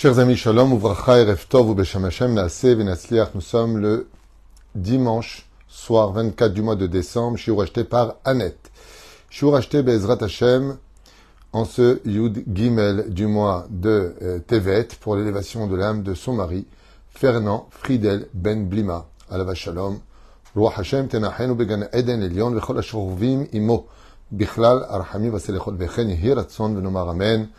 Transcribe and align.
Chers 0.00 0.18
amis, 0.18 0.36
shalom, 0.36 0.72
uvracha, 0.72 1.18
erev 1.18 1.46
tov, 1.46 1.68
ou 1.68 1.74
besham 1.74 2.06
Hashem, 2.06 2.32
naaseh, 2.32 2.74
venatzliach. 2.74 3.34
Nous 3.34 3.42
sommes 3.42 3.76
le 3.76 4.08
dimanche 4.74 5.46
soir 5.68 6.12
24 6.12 6.54
du 6.54 6.62
mois 6.62 6.74
de 6.74 6.86
décembre, 6.86 7.36
shiur 7.36 7.60
acheté 7.60 7.84
par 7.84 8.14
Annette. 8.24 8.70
Shiur 9.28 9.54
acheté 9.54 9.82
Bezrat 9.82 10.16
Hashem 10.22 10.78
en 11.52 11.66
ce 11.66 12.00
Yud 12.06 12.44
Gimel 12.50 13.12
du 13.12 13.26
mois 13.26 13.66
de 13.68 14.14
euh, 14.22 14.38
Tevet 14.38 14.88
pour 15.02 15.16
l'élévation 15.16 15.66
de 15.66 15.76
l'âme 15.76 16.02
de 16.02 16.14
son 16.14 16.32
mari, 16.32 16.66
Fernand 17.10 17.68
Friedel 17.70 18.26
Ben 18.32 18.66
Blima. 18.66 19.06
Alava 19.30 19.54
shalom. 19.54 19.98
Ruach 20.56 20.78
Hashem 20.78 21.08
tenachenu 21.08 21.54
began 21.54 21.88
Eden 21.92 22.22
Elion 22.22 22.54
vechol 22.54 22.78
ashrovim 22.78 23.48
imo. 23.52 23.86
Bichlal 24.32 24.86
arhami 24.88 25.28
vaselechot 25.28 25.76
vechen 25.76 26.08
yehi 26.08 26.32
ratzon 26.32 26.74
venomar 26.74 27.06
amen. 27.10 27.50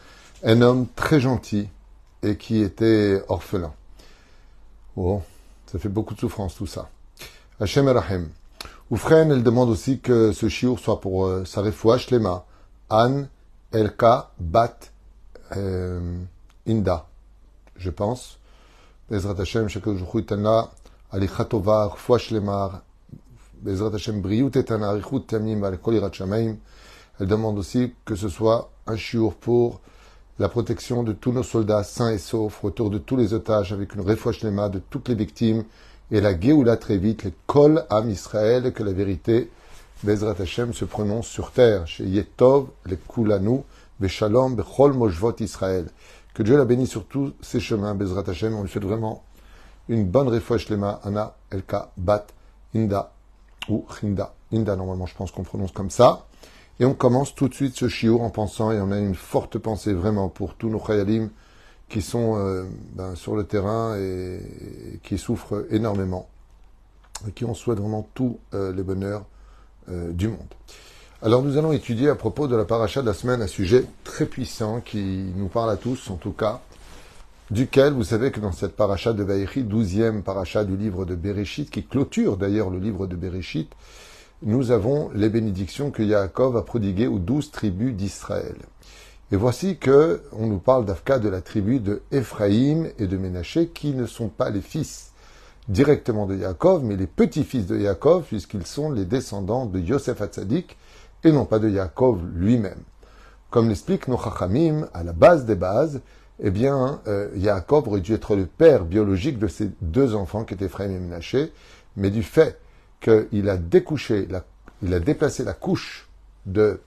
Un 0.43 0.61
homme 0.63 0.87
très 0.95 1.19
gentil 1.19 1.68
et 2.24 2.38
qui 2.38 2.61
était 2.61 3.21
orphelin. 3.28 3.74
Oh, 4.96 5.21
ça 5.71 5.80
fait 5.80 5.89
beaucoup 5.89 6.14
de 6.14 6.20
souffrance 6.20 6.56
tout 6.56 6.68
ça. 6.68 6.89
Hashem 7.60 7.88
Rahim. 7.88 8.30
Oufren, 8.89 9.32
elle 9.32 9.44
demande 9.44 9.70
aussi 9.70 10.00
que 10.00 10.34
ce 10.34 10.50
chiour 10.50 10.80
soit 10.80 11.00
pour 11.00 11.25
euh, 11.25 11.46
sa 11.46 11.61
refoua 11.61 11.97
shlema. 11.97 12.46
Anne 12.89 13.30
Elka 13.71 14.32
Bat 14.38 14.78
euh, 15.56 16.20
Inda, 16.68 17.07
je 17.78 17.89
pense. 17.89 18.38
Bezrat 19.10 19.39
Hashem, 19.39 19.69
Shekel 19.69 19.97
Juchu 19.97 20.19
Itana, 20.19 20.69
Alichatova, 21.11 21.88
refoua 21.88 22.19
shlema, 22.19 22.83
Bezrat 23.61 23.94
Hashem, 23.94 24.22
Briut 24.22 24.58
Etana, 24.58 24.89
Arichut 24.89 25.22
Tamim, 25.22 25.64
Alekol 25.64 25.96
Irat. 25.96 26.11
Elle 27.19 27.28
demande 27.28 27.60
aussi 27.60 27.94
que 28.04 28.16
ce 28.16 28.28
soit 28.28 28.72
un 28.88 28.97
chiour 28.97 29.36
pour 29.36 29.80
la 30.39 30.49
protection 30.49 31.03
de 31.03 31.13
tous 31.13 31.31
nos 31.31 31.43
soldats 31.43 31.83
sains 31.83 32.11
et 32.11 32.17
saufs, 32.17 32.59
retour 32.61 32.89
de 32.89 32.97
tous 32.97 33.15
les 33.15 33.33
otages 33.33 33.73
avec 33.73 33.95
une 33.95 34.01
réfouachlema 34.01 34.69
de 34.69 34.79
toutes 34.79 35.09
les 35.09 35.15
victimes 35.15 35.63
et 36.11 36.19
la 36.19 36.38
Géoula 36.38 36.77
très 36.77 36.97
vite, 36.97 37.23
les 37.23 37.33
Kol 37.47 37.85
Am 37.89 38.09
Israël, 38.09 38.65
et 38.65 38.73
que 38.73 38.83
la 38.83 38.91
vérité, 38.91 39.49
Bezrat 40.03 40.35
Hashem, 40.39 40.73
se 40.73 40.83
prononce 40.83 41.27
sur 41.27 41.51
terre, 41.51 41.88
chez 41.88 42.03
Yetov, 42.03 42.67
les 42.85 42.97
Kulanu, 42.97 43.61
Beshalom, 43.99 44.55
Bechol 44.55 44.93
Mojvot 44.93 45.35
Israël. 45.39 45.88
Que 46.33 46.43
Dieu 46.43 46.57
la 46.57 46.66
bénisse 46.66 46.89
sur 46.89 47.05
tous 47.05 47.33
ses 47.41 47.59
chemins, 47.59 47.95
Bezrat 47.95 48.23
Hashem, 48.27 48.53
on 48.55 48.63
lui 48.63 48.69
souhaite 48.69 48.83
vraiment 48.83 49.23
une 49.88 50.05
bonne 50.05 50.27
réfouachlema, 50.27 50.99
Anna, 51.03 51.35
Elka, 51.49 51.91
Bat, 51.97 52.27
Inda, 52.75 53.13
ou 53.69 53.85
Hinda. 54.01 54.33
Inda, 54.51 54.75
normalement, 54.75 55.05
je 55.05 55.16
pense 55.16 55.31
qu'on 55.31 55.43
prononce 55.43 55.71
comme 55.71 55.89
ça. 55.89 56.25
Et 56.80 56.86
on 56.86 56.94
commence 56.94 57.36
tout 57.36 57.47
de 57.47 57.53
suite 57.53 57.75
ce 57.75 57.88
chiour 57.88 58.22
en 58.22 58.30
pensant, 58.30 58.72
et 58.72 58.80
on 58.80 58.91
a 58.91 58.97
une 58.97 59.16
forte 59.16 59.58
pensée 59.58 59.94
vraiment 59.94 60.30
pour 60.30 60.55
tous 60.55 60.69
nos 60.69 60.80
khayalim 60.80 61.30
qui 61.89 62.02
sont 62.02 62.38
euh, 62.38 62.63
ben, 62.94 63.16
sur 63.16 63.36
le 63.36 63.44
terrain 63.44 63.97
et, 63.97 64.39
qui 65.03 65.17
souffrent 65.17 65.66
énormément, 65.69 66.30
et 67.28 67.31
qui 67.31 67.45
on 67.45 67.53
souhaite 67.53 67.80
vraiment 67.80 68.08
tous 68.13 68.39
euh, 68.53 68.73
les 68.73 68.81
bonheurs 68.81 69.25
euh, 69.89 70.11
du 70.11 70.30
monde. 70.30 70.39
Alors 71.22 71.44
nous 71.44 71.58
allons 71.58 71.72
étudier 71.72 72.09
à 72.09 72.16
propos 72.16 72.47
de 72.47 72.55
la 72.55 72.66
paracha 72.66 73.02
de 73.02 73.06
la 73.06 73.13
semaine 73.13 73.41
un 73.44 73.47
sujet 73.47 73.85
très 74.03 74.25
puissant 74.25 74.80
qui 74.80 75.31
nous 75.35 75.50
parle 75.50 75.69
à 75.69 75.78
tous, 75.78 76.09
en 76.09 76.16
tout 76.16 76.31
cas, 76.31 76.61
duquel 77.52 77.94
vous 77.94 78.06
savez 78.06 78.31
que 78.31 78.39
dans 78.39 78.53
cette 78.53 78.75
paracha 78.75 79.13
de 79.13 79.23
Vaïchi, 79.23 79.63
douzième 79.63 80.23
paracha 80.23 80.63
du 80.63 80.78
livre 80.78 81.06
de 81.06 81.13
Bereshit, 81.16 81.69
qui 81.69 81.83
clôture 81.83 82.38
d'ailleurs 82.38 82.69
le 82.69 82.80
livre 82.80 83.06
de 83.06 83.16
Bereshit, 83.16 83.69
nous 84.44 84.72
avons 84.72 85.09
les 85.14 85.30
bénédictions 85.30 85.92
que 85.92 86.02
Yaakov 86.02 86.58
a 86.58 86.64
prodiguées 86.64 87.08
aux 87.08 87.20
douze 87.20 87.52
tribus 87.52 87.94
d'Israël. 87.94 88.56
Et 89.31 89.36
voici 89.36 89.78
que 89.78 90.22
on 90.34 90.47
nous 90.47 90.58
parle 90.58 90.86
d'Afka 90.86 91.20
de 91.20 91.30
la 91.30 91.42
tribu 91.42 91.80
de 91.80 92.02
Éphraïm 92.11 92.89
et 92.97 93.08
de 93.08 93.17
Ménaché, 93.17 93.67
qui 93.67 93.94
ne 93.94 94.06
sont 94.06 94.30
pas 94.30 94.50
les 94.50 94.62
fils 94.62 95.12
directement 95.69 96.25
de 96.25 96.36
Yaakov, 96.36 96.84
mais 96.84 96.95
les 96.95 97.07
petits-fils 97.07 97.68
de 97.68 97.78
Yaakov, 97.78 98.24
puisqu'ils 98.24 98.66
sont 98.66 98.91
les 98.91 99.06
descendants 99.06 99.66
de 99.66 99.80
Yosef 99.80 100.22
Hatzadik, 100.22 100.78
et 101.24 101.31
non 101.31 101.46
pas 101.46 101.59
de 101.59 101.69
Yaakov 101.69 102.19
lui-même. 102.35 102.81
Comme 103.51 103.69
l'explique 103.69 104.07
nos 104.07 104.18
Chachamim, 104.18 104.88
à 104.94 105.03
la 105.03 105.13
base 105.13 105.46
des 105.46 105.56
bases, 105.56 106.01
eh 106.40 106.50
bien, 106.50 107.00
euh, 107.07 107.30
Yaakov 107.35 107.88
aurait 107.88 108.01
dû 108.01 108.13
être 108.13 108.35
le 108.35 108.47
père 108.47 108.85
biologique 108.85 109.38
de 109.38 109.47
ces 109.47 109.69
deux 109.81 110.16
enfants 110.16 110.46
qui 110.46 110.56
étaient 110.56 110.66
Éphraïm 110.66 110.91
et 110.91 111.00
Ménaché, 111.00 111.53
mais 111.96 112.09
du 112.09 112.24
fait 112.24 112.60
qu'il 113.01 113.50
a 113.50 113.57
découché, 113.57 114.28
il 114.81 114.94
a 114.94 115.00
déplacé 115.00 115.44
la 115.44 115.53
couche 115.53 116.07
de 116.45 116.79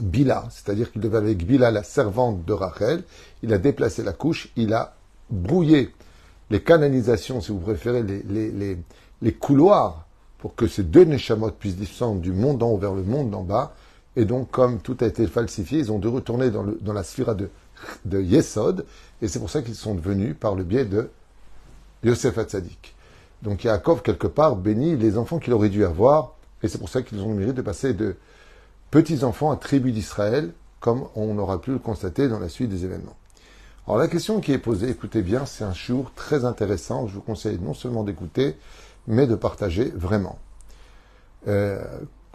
Bila, 0.00 0.46
c'est-à-dire 0.50 0.92
qu'il 0.92 1.00
devait 1.00 1.18
avec 1.18 1.44
Bila, 1.44 1.70
la 1.70 1.82
servante 1.82 2.44
de 2.44 2.52
Rachel, 2.52 3.02
il 3.42 3.52
a 3.52 3.58
déplacé 3.58 4.02
la 4.02 4.12
couche, 4.12 4.48
il 4.56 4.72
a 4.72 4.94
brouillé 5.30 5.92
les 6.50 6.62
canalisations, 6.62 7.40
si 7.40 7.52
vous 7.52 7.58
préférez, 7.58 8.02
les, 8.02 8.78
les, 9.20 9.32
couloirs 9.34 10.06
pour 10.38 10.54
que 10.54 10.66
ces 10.66 10.84
deux 10.84 11.04
Neshamot 11.04 11.50
puissent 11.50 11.76
descendre 11.76 12.20
du 12.20 12.32
monde 12.32 12.62
en 12.62 12.70
haut 12.70 12.78
vers 12.78 12.94
le 12.94 13.02
monde 13.02 13.30
d'en 13.30 13.42
bas. 13.42 13.74
Et 14.16 14.24
donc, 14.24 14.50
comme 14.50 14.80
tout 14.80 14.96
a 15.00 15.06
été 15.06 15.26
falsifié, 15.26 15.78
ils 15.80 15.92
ont 15.92 15.98
dû 15.98 16.08
retourner 16.08 16.50
dans, 16.50 16.62
le, 16.62 16.78
dans 16.80 16.92
la 16.92 17.02
sphira 17.02 17.34
de, 17.34 17.50
de 18.04 18.22
Yesod, 18.22 18.86
et 19.20 19.28
c'est 19.28 19.38
pour 19.38 19.50
ça 19.50 19.62
qu'ils 19.62 19.74
sont 19.74 19.94
venus 19.94 20.34
par 20.38 20.54
le 20.54 20.64
biais 20.64 20.84
de 20.84 21.10
Yosef 22.04 22.38
Hatzadik. 22.38 22.94
Donc 23.42 23.64
Yaakov, 23.64 24.02
quelque 24.02 24.26
part, 24.26 24.56
bénit 24.56 24.96
les 24.96 25.16
enfants 25.16 25.38
qu'il 25.38 25.52
aurait 25.52 25.68
dû 25.68 25.84
avoir, 25.84 26.34
et 26.62 26.68
c'est 26.68 26.78
pour 26.78 26.88
ça 26.88 27.02
qu'ils 27.02 27.20
ont 27.20 27.30
le 27.30 27.38
mérite 27.38 27.54
de 27.54 27.62
passer 27.62 27.94
de 27.94 28.16
petits-enfants 28.90 29.50
à 29.50 29.56
tribu 29.56 29.92
d'Israël, 29.92 30.52
comme 30.80 31.04
on 31.14 31.38
aura 31.38 31.60
pu 31.60 31.72
le 31.72 31.78
constater 31.78 32.28
dans 32.28 32.38
la 32.38 32.48
suite 32.48 32.70
des 32.70 32.84
événements. 32.84 33.16
Alors 33.86 33.98
la 33.98 34.08
question 34.08 34.40
qui 34.40 34.52
est 34.52 34.58
posée, 34.58 34.90
écoutez 34.90 35.22
bien, 35.22 35.46
c'est 35.46 35.64
un 35.64 35.72
jour 35.72 36.12
très 36.14 36.44
intéressant, 36.44 37.06
je 37.06 37.14
vous 37.14 37.20
conseille 37.20 37.58
non 37.58 37.74
seulement 37.74 38.04
d'écouter, 38.04 38.56
mais 39.06 39.26
de 39.26 39.34
partager 39.34 39.92
vraiment. 39.94 40.38
Euh, 41.46 41.82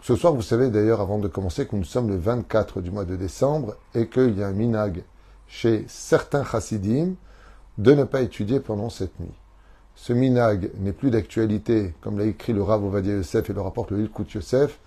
ce 0.02 0.16
soir, 0.16 0.34
vous 0.34 0.42
savez 0.42 0.68
d'ailleurs, 0.70 1.00
avant 1.00 1.18
de 1.18 1.28
commencer, 1.28 1.66
que 1.66 1.76
nous 1.76 1.84
sommes 1.84 2.08
le 2.08 2.16
24 2.16 2.80
du 2.80 2.90
mois 2.90 3.04
de 3.04 3.16
décembre, 3.16 3.76
et 3.94 4.08
qu'il 4.08 4.38
y 4.38 4.42
a 4.42 4.48
un 4.48 4.52
minag 4.52 5.04
chez 5.46 5.84
certains 5.88 6.44
chassidim 6.44 7.14
de 7.78 7.92
ne 7.92 8.04
pas 8.04 8.22
étudier 8.22 8.60
pendant 8.60 8.90
cette 8.90 9.18
nuit. 9.20 9.34
Ce 9.96 10.12
minag 10.12 10.70
n'est 10.78 10.92
plus 10.92 11.10
d'actualité, 11.10 11.94
comme 12.00 12.18
l'a 12.18 12.24
écrit 12.24 12.52
le 12.52 12.62
Rav 12.62 12.84
Ovadia 12.84 13.14
Yosef 13.14 13.48
et 13.48 13.52
le 13.52 13.60
rapporte 13.60 13.92
le 13.92 14.00
Ilkut 14.00 14.26
Yosef, 14.34 14.78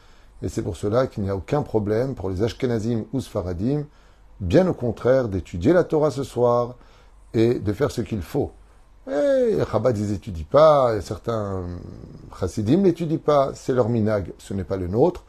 et 0.41 0.49
c'est 0.49 0.61
pour 0.61 0.77
cela 0.77 1.07
qu'il 1.07 1.23
n'y 1.23 1.29
a 1.29 1.35
aucun 1.35 1.63
problème 1.63 2.13
pour 2.13 2.29
les 2.29 2.43
Ashkenazim 2.43 3.05
ou 3.13 3.21
Sfaradim, 3.21 3.85
bien 4.39 4.67
au 4.67 4.73
contraire, 4.73 5.29
d'étudier 5.29 5.73
la 5.73 5.83
Torah 5.83 6.11
ce 6.11 6.23
soir 6.23 6.75
et 7.33 7.55
de 7.55 7.73
faire 7.73 7.89
ce 7.89 8.01
qu'il 8.01 8.21
faut. 8.21 8.51
Et 9.09 9.57
Chabad, 9.71 9.97
ils 9.97 10.11
n'étudient 10.11 10.45
pas, 10.49 10.95
et 10.95 11.01
certains 11.01 11.63
Chassidim 12.39 12.81
n'étudient 12.81 13.17
pas, 13.17 13.51
c'est 13.55 13.73
leur 13.73 13.89
minag, 13.89 14.33
ce 14.37 14.53
n'est 14.53 14.65
pas 14.65 14.77
le 14.77 14.87
nôtre, 14.87 15.23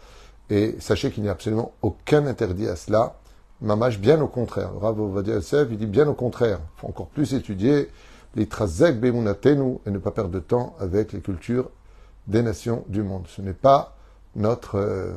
et 0.51 0.77
sachez 0.81 1.11
qu'il 1.11 1.23
n'y 1.23 1.29
a 1.29 1.33
absolument 1.33 1.73
aucun 1.83 2.27
interdit 2.27 2.67
à 2.67 2.77
cela. 2.77 3.15
Mamash, 3.61 3.99
bien 3.99 4.21
au 4.21 4.29
contraire. 4.29 4.73
Le 4.73 4.79
Rav 4.79 5.01
Ovadia 5.01 5.35
Yosef, 5.35 5.69
il 5.71 5.79
dit 5.79 5.87
bien 5.87 6.09
au 6.09 6.15
contraire. 6.15 6.59
Il 6.77 6.81
faut 6.81 6.87
encore 6.89 7.09
plus 7.09 7.35
étudier 7.35 7.89
les 8.35 8.47
trazek 8.47 9.01
bemunatenu 9.01 9.79
et 9.87 9.91
ne 9.91 9.99
pas 9.99 10.11
perdre 10.11 10.31
de 10.31 10.41
temps 10.41 10.77
avec 10.81 11.13
les 11.13 11.21
cultures 11.21 11.71
des 12.27 12.43
nations 12.43 12.85
du 12.89 13.03
monde. 13.03 13.27
Ce 13.29 13.43
n'est 13.43 13.55
pas 13.55 13.97
notre. 14.37 14.77
Euh, 14.77 15.13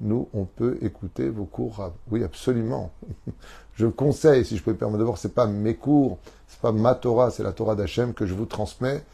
nous, 0.00 0.28
on 0.34 0.44
peut 0.44 0.78
écouter 0.82 1.28
vos 1.28 1.44
cours. 1.44 1.92
Oui, 2.10 2.24
absolument. 2.24 2.92
je 3.74 3.86
conseille, 3.86 4.44
si 4.44 4.56
je 4.56 4.62
peux 4.62 4.72
me 4.72 4.76
permettre 4.76 4.98
de 4.98 5.04
voir, 5.04 5.18
c'est 5.18 5.34
pas 5.34 5.46
mes 5.46 5.76
cours, 5.76 6.18
c'est 6.48 6.60
pas 6.60 6.72
ma 6.72 6.94
Torah, 6.94 7.30
c'est 7.30 7.44
la 7.44 7.52
Torah 7.52 7.76
d'Hachem 7.76 8.12
que 8.12 8.26
je 8.26 8.34
vous 8.34 8.46
transmets 8.46 9.04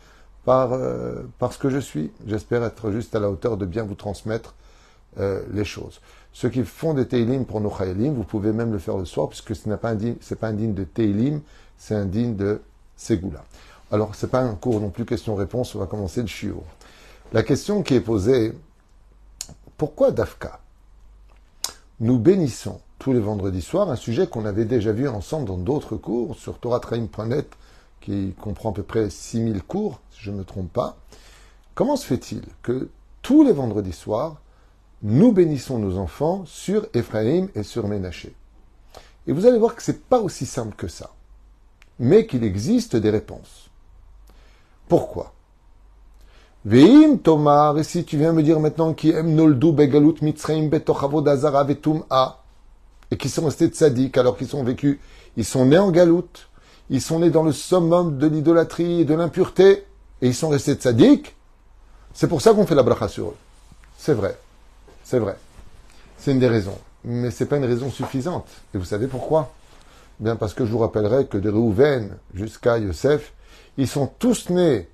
par, 0.45 0.73
euh, 0.73 1.23
parce 1.39 1.59
que 1.59 1.69
je 1.69 1.79
suis. 1.79 2.11
J'espère 2.27 2.65
être 2.65 2.91
juste 2.91 3.15
à 3.15 3.21
la 3.21 3.31
hauteur 3.31 3.59
de 3.59 3.67
bien 3.67 3.83
vous 3.83 3.95
transmettre 3.95 4.55
euh, 5.19 5.43
les 5.53 5.65
choses. 5.65 6.01
Ceux 6.33 6.49
qui 6.49 6.65
font 6.65 6.95
des 6.95 7.07
Teilim 7.07 7.45
pour 7.45 7.61
nos 7.61 7.71
Chayalim, 7.71 8.15
vous 8.15 8.25
pouvez 8.25 8.53
même 8.53 8.73
le 8.73 8.79
faire 8.79 8.97
le 8.97 9.05
soir, 9.05 9.29
puisque 9.29 9.55
ce 9.57 9.69
n'est 9.69 9.77
pas 9.77 9.91
un 9.91 9.95
digne, 9.95 10.17
c'est 10.21 10.39
pas 10.39 10.49
un 10.49 10.53
digne 10.53 10.75
de 10.75 10.85
Teilim, 10.85 11.41
c'est 11.77 11.95
un 11.95 12.05
digne 12.05 12.37
de 12.37 12.61
Alors, 13.91 14.15
ce 14.15 14.27
n'est 14.27 14.31
pas 14.31 14.43
un 14.43 14.55
cours 14.55 14.81
non 14.81 14.91
plus 14.91 15.05
question-réponse, 15.05 15.75
on 15.75 15.79
va 15.79 15.87
commencer 15.87 16.21
le 16.21 16.27
chiot. 16.27 16.63
La 17.33 17.43
question 17.43 17.83
qui 17.83 17.95
est 17.95 18.01
posée, 18.01 18.53
pourquoi 19.77 20.11
Dafka? 20.11 20.61
Nous 22.01 22.19
bénissons 22.19 22.81
tous 22.99 23.13
les 23.13 23.21
vendredis 23.21 23.63
soirs 23.63 23.91
un 23.91 23.97
sujet 23.97 24.27
qu'on 24.27 24.45
avait 24.45 24.65
déjà 24.65 24.93
vu 24.93 25.09
ensemble 25.09 25.47
dans 25.47 25.57
d'autres 25.57 25.97
cours 25.97 26.37
sur 26.37 26.59
TorahTraim.net 26.59 27.49
qui 28.01 28.35
comprend 28.41 28.71
à 28.71 28.75
peu 28.75 28.83
près 28.83 29.11
6000 29.11 29.63
cours, 29.63 30.01
si 30.11 30.23
je 30.23 30.31
ne 30.31 30.39
me 30.39 30.45
trompe 30.45 30.73
pas. 30.73 30.97
Comment 31.75 31.97
se 31.97 32.07
fait-il 32.07 32.43
que 32.63 32.89
tous 33.23 33.45
les 33.45 33.53
vendredis 33.53 33.93
soirs, 33.93 34.37
nous 35.03 35.33
bénissons 35.33 35.79
nos 35.79 35.99
enfants 35.99 36.45
sur 36.47 36.87
Ephraim 36.95 37.49
et 37.55 37.63
sur 37.63 37.87
Ménaché? 37.89 38.35
Et 39.27 39.33
vous 39.33 39.47
allez 39.47 39.59
voir 39.59 39.75
que 39.75 39.83
ce 39.83 39.93
n'est 39.93 39.99
pas 39.99 40.21
aussi 40.21 40.47
simple 40.47 40.75
que 40.75 40.89
ça 40.89 41.11
mais 41.99 42.27
qu'il 42.27 42.45
existe 42.45 42.97
des 42.97 43.11
réponses. 43.11 43.71
Pourquoi? 44.89 45.33
Veim 46.65 47.17
Tomar, 47.17 47.79
et 47.79 47.85
si 47.85 48.05
tu 48.05 48.19
viens 48.19 48.33
me 48.33 48.43
dire 48.43 48.61
maintenant 48.61 48.93
qui 48.93 49.11
aiment 49.11 49.35
Noldu 49.35 49.73
Begalut 49.73 50.15
Mitzraim 50.23 50.69
Betochavod 50.69 51.27
Azara 51.29 51.65
Vetum 51.65 52.05
A, 52.11 52.43
et 53.11 53.17
qui 53.17 53.29
sont 53.29 53.45
restés 53.45 53.69
tzaddik 53.69 54.17
alors 54.19 54.37
qu'ils 54.37 54.49
sont 54.49 54.65
vécus, 54.65 54.99
ils 55.37 55.45
sont 55.45 55.67
nés 55.67 55.79
en 55.79 55.91
galoute, 55.91 56.49
ils 56.91 57.01
sont 57.01 57.21
nés 57.21 57.31
dans 57.31 57.43
le 57.43 57.53
summum 57.53 58.19
de 58.19 58.27
l'idolâtrie 58.27 59.01
et 59.01 59.05
de 59.05 59.15
l'impureté, 59.15 59.85
et 60.21 60.27
ils 60.27 60.35
sont 60.35 60.49
restés 60.49 60.75
tzaddik. 60.75 61.35
C'est 62.13 62.29
pour 62.29 62.43
ça 62.43 62.53
qu'on 62.53 62.67
fait 62.67 62.75
la 62.75 62.83
bracha 62.83 63.09
sur 63.09 63.29
eux. 63.29 63.37
C'est 63.97 64.15
vrai. 64.15 64.37
C'est 65.05 65.19
vrai. 65.19 65.37
C'est 66.19 66.33
une 66.33 66.41
des 66.41 66.49
raisons. 66.49 66.79
Mais 67.05 67.31
c'est 67.31 67.47
pas 67.47 67.57
une 67.57 67.65
raison 67.65 67.91
suffisante. 67.91 68.49
Et 68.75 68.79
vous 68.79 68.85
savez 68.85 69.07
pourquoi? 69.07 69.53
Bien 70.21 70.37
parce 70.37 70.55
que 70.55 70.67
je 70.67 70.73
vous 70.73 70.79
rappellerai 70.79 71.27
que 71.27 71.39
de 71.39 71.49
Réhouven 71.49 72.17
jusqu'à 72.35 72.79
Yosef, 72.79 73.35
ils 73.77 73.87
sont 73.87 74.11
tous 74.19 74.51
nés 74.51 74.89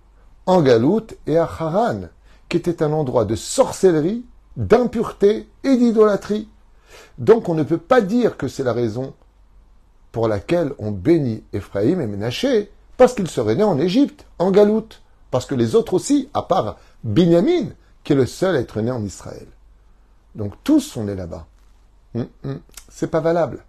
en 0.46 0.60
Galoute 0.60 1.14
et 1.26 1.38
à 1.38 1.44
Haran, 1.44 2.02
qui 2.48 2.58
était 2.58 2.82
un 2.82 2.92
endroit 2.92 3.24
de 3.24 3.34
sorcellerie, 3.34 4.24
d'impureté 4.56 5.48
et 5.64 5.76
d'idolâtrie. 5.76 6.48
Donc 7.18 7.48
on 7.48 7.54
ne 7.54 7.62
peut 7.62 7.78
pas 7.78 8.02
dire 8.02 8.36
que 8.36 8.48
c'est 8.48 8.64
la 8.64 8.74
raison 8.74 9.14
pour 10.12 10.28
laquelle 10.28 10.72
on 10.78 10.90
bénit 10.90 11.42
Ephraïm 11.52 12.00
et 12.00 12.06
Ménaché, 12.06 12.70
parce 12.96 13.14
qu'ils 13.14 13.28
seraient 13.28 13.56
nés 13.56 13.64
en 13.64 13.78
Égypte, 13.78 14.26
en 14.38 14.50
Galoute, 14.50 15.02
parce 15.30 15.46
que 15.46 15.54
les 15.54 15.74
autres 15.74 15.94
aussi, 15.94 16.28
à 16.34 16.42
part 16.42 16.76
Binyamin, 17.02 17.70
qui 18.04 18.12
est 18.12 18.16
le 18.16 18.26
seul 18.26 18.54
à 18.54 18.60
être 18.60 18.80
né 18.80 18.90
en 18.90 19.02
Israël. 19.02 19.48
Donc 20.34 20.52
tous 20.62 20.80
sont 20.80 21.04
nés 21.04 21.14
là-bas. 21.14 21.46
Hum, 22.14 22.28
hum. 22.44 22.60
C'est 22.88 23.10
pas 23.10 23.20
valable. 23.20 23.64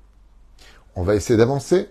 On 0.96 1.04
va 1.04 1.16
essayer 1.16 1.38
d'avancer. 1.38 1.90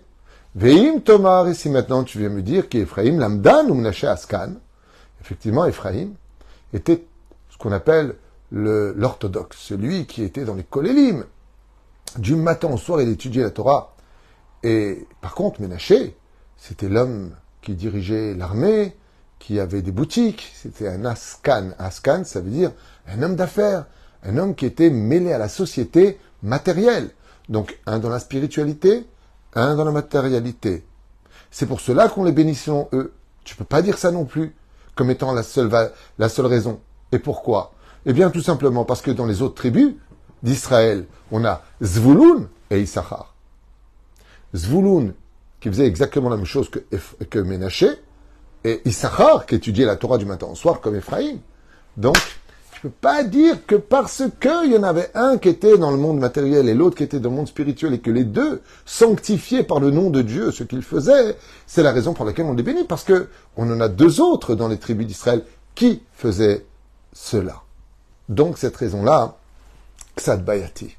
Veim 0.55 0.99
Tomar, 0.99 1.47
et 1.47 1.53
si 1.53 1.69
maintenant 1.69 2.03
tu 2.03 2.17
viens 2.17 2.29
me 2.29 2.41
dire 2.41 2.69
qu'Ephraïm 2.69 3.19
Lamdan 3.19 3.69
ou 3.69 3.73
Menaché 3.73 4.07
Askan, 4.07 4.53
effectivement, 5.21 5.65
Ephraïm 5.65 6.13
était 6.73 7.05
ce 7.49 7.57
qu'on 7.57 7.71
appelle 7.71 8.15
l'orthodoxe, 8.51 9.57
celui 9.57 10.05
qui 10.05 10.23
était 10.23 10.45
dans 10.45 10.55
les 10.55 10.63
kolélim. 10.63 11.25
Du 12.17 12.35
matin 12.35 12.69
au 12.71 12.77
soir, 12.77 13.01
il 13.01 13.09
étudiait 13.09 13.43
la 13.43 13.49
Torah. 13.49 13.95
Et 14.63 15.05
par 15.21 15.35
contre, 15.35 15.61
Ménaché, 15.61 16.15
c'était 16.57 16.87
l'homme 16.87 17.31
qui 17.61 17.73
dirigeait 17.73 18.33
l'armée, 18.33 18.95
qui 19.39 19.59
avait 19.59 19.81
des 19.81 19.91
boutiques. 19.91 20.51
C'était 20.55 20.87
un 20.87 21.03
askan. 21.05 21.71
Askan, 21.77 22.23
ça 22.23 22.39
veut 22.39 22.49
dire 22.49 22.71
un 23.07 23.21
homme 23.21 23.35
d'affaires, 23.35 23.85
un 24.23 24.37
homme 24.37 24.55
qui 24.55 24.65
était 24.65 24.89
mêlé 24.89 25.33
à 25.33 25.37
la 25.37 25.49
société 25.49 26.17
matérielle. 26.41 27.09
Donc, 27.49 27.79
un 27.85 27.99
dans 27.99 28.09
la 28.09 28.19
spiritualité, 28.19 29.05
un 29.53 29.75
dans 29.75 29.85
la 29.85 29.91
matérialité. 29.91 30.85
C'est 31.51 31.65
pour 31.65 31.79
cela 31.79 32.09
qu'on 32.09 32.23
les 32.23 32.31
bénissons, 32.31 32.89
eux. 32.93 33.13
Tu 33.43 33.55
peux 33.55 33.63
pas 33.63 33.81
dire 33.81 33.97
ça 33.97 34.11
non 34.11 34.25
plus, 34.25 34.55
comme 34.95 35.09
étant 35.09 35.31
la 35.31 35.43
seule, 35.43 35.69
raison. 36.45 36.79
Et 37.11 37.19
pourquoi? 37.19 37.73
Eh 38.05 38.13
bien, 38.13 38.29
tout 38.29 38.41
simplement 38.41 38.85
parce 38.85 39.01
que 39.01 39.11
dans 39.11 39.25
les 39.25 39.41
autres 39.41 39.55
tribus 39.55 39.93
d'Israël, 40.43 41.05
on 41.31 41.45
a 41.45 41.61
Zvouloun 41.81 42.47
et 42.69 42.81
Issachar. 42.81 43.35
Zvouloun, 44.55 45.13
qui 45.59 45.69
faisait 45.69 45.87
exactement 45.87 46.29
la 46.29 46.37
même 46.37 46.45
chose 46.45 46.69
que, 46.69 47.39
Ménaché, 47.39 47.89
et 48.63 48.81
Issachar, 48.85 49.45
qui 49.45 49.55
étudiait 49.55 49.85
la 49.85 49.95
Torah 49.95 50.17
du 50.17 50.25
matin 50.25 50.47
au 50.47 50.55
soir 50.55 50.81
comme 50.81 50.95
Ephraïm. 50.95 51.39
Donc, 51.97 52.17
peux 52.85 52.91
pas 52.91 53.23
dire 53.23 53.65
que 53.65 53.73
parce 53.73 54.21
qu'il 54.39 54.71
y 54.71 54.77
en 54.77 54.83
avait 54.83 55.09
un 55.15 55.39
qui 55.39 55.49
était 55.49 55.75
dans 55.75 55.89
le 55.89 55.97
monde 55.97 56.19
matériel 56.19 56.69
et 56.69 56.75
l'autre 56.75 56.95
qui 56.95 57.03
était 57.03 57.19
dans 57.19 57.31
le 57.31 57.35
monde 57.35 57.47
spirituel 57.47 57.95
et 57.95 57.99
que 57.99 58.11
les 58.11 58.25
deux 58.25 58.61
sanctifiaient 58.85 59.63
par 59.63 59.79
le 59.79 59.89
nom 59.89 60.11
de 60.11 60.21
Dieu 60.21 60.51
ce 60.51 60.63
qu'ils 60.63 60.83
faisaient, 60.83 61.35
c'est 61.65 61.81
la 61.81 61.91
raison 61.91 62.13
pour 62.13 62.25
laquelle 62.25 62.45
on 62.45 62.53
les 62.53 62.61
bénit, 62.61 62.83
parce 62.83 63.03
que 63.03 63.27
on 63.57 63.71
en 63.71 63.81
a 63.81 63.87
deux 63.87 64.21
autres 64.21 64.53
dans 64.53 64.67
les 64.67 64.77
tribus 64.77 65.07
d'Israël 65.07 65.43
qui 65.73 66.03
faisaient 66.13 66.63
cela. 67.11 67.63
Donc 68.29 68.59
cette 68.59 68.75
raison-là, 68.75 69.35
Ksad 70.15 70.45
Bayati. 70.45 70.95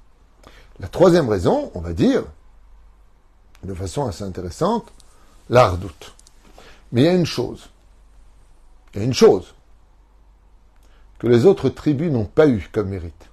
La 0.80 0.88
troisième 0.88 1.28
raison, 1.28 1.70
on 1.74 1.80
va 1.80 1.92
dire, 1.92 2.24
de 3.62 3.74
façon 3.74 4.06
assez 4.06 4.24
intéressante, 4.24 4.92
l'ardoute. 5.50 6.14
Mais 6.90 7.02
il 7.02 7.04
y 7.04 7.08
a 7.08 7.14
une 7.14 7.26
chose, 7.26 7.68
il 8.94 9.00
y 9.00 9.02
a 9.02 9.06
une 9.06 9.14
chose 9.14 9.56
que 11.18 11.26
les 11.26 11.46
autres 11.46 11.68
tribus 11.68 12.10
n'ont 12.10 12.24
pas 12.24 12.48
eu 12.48 12.68
comme 12.72 12.88
mérite. 12.88 13.30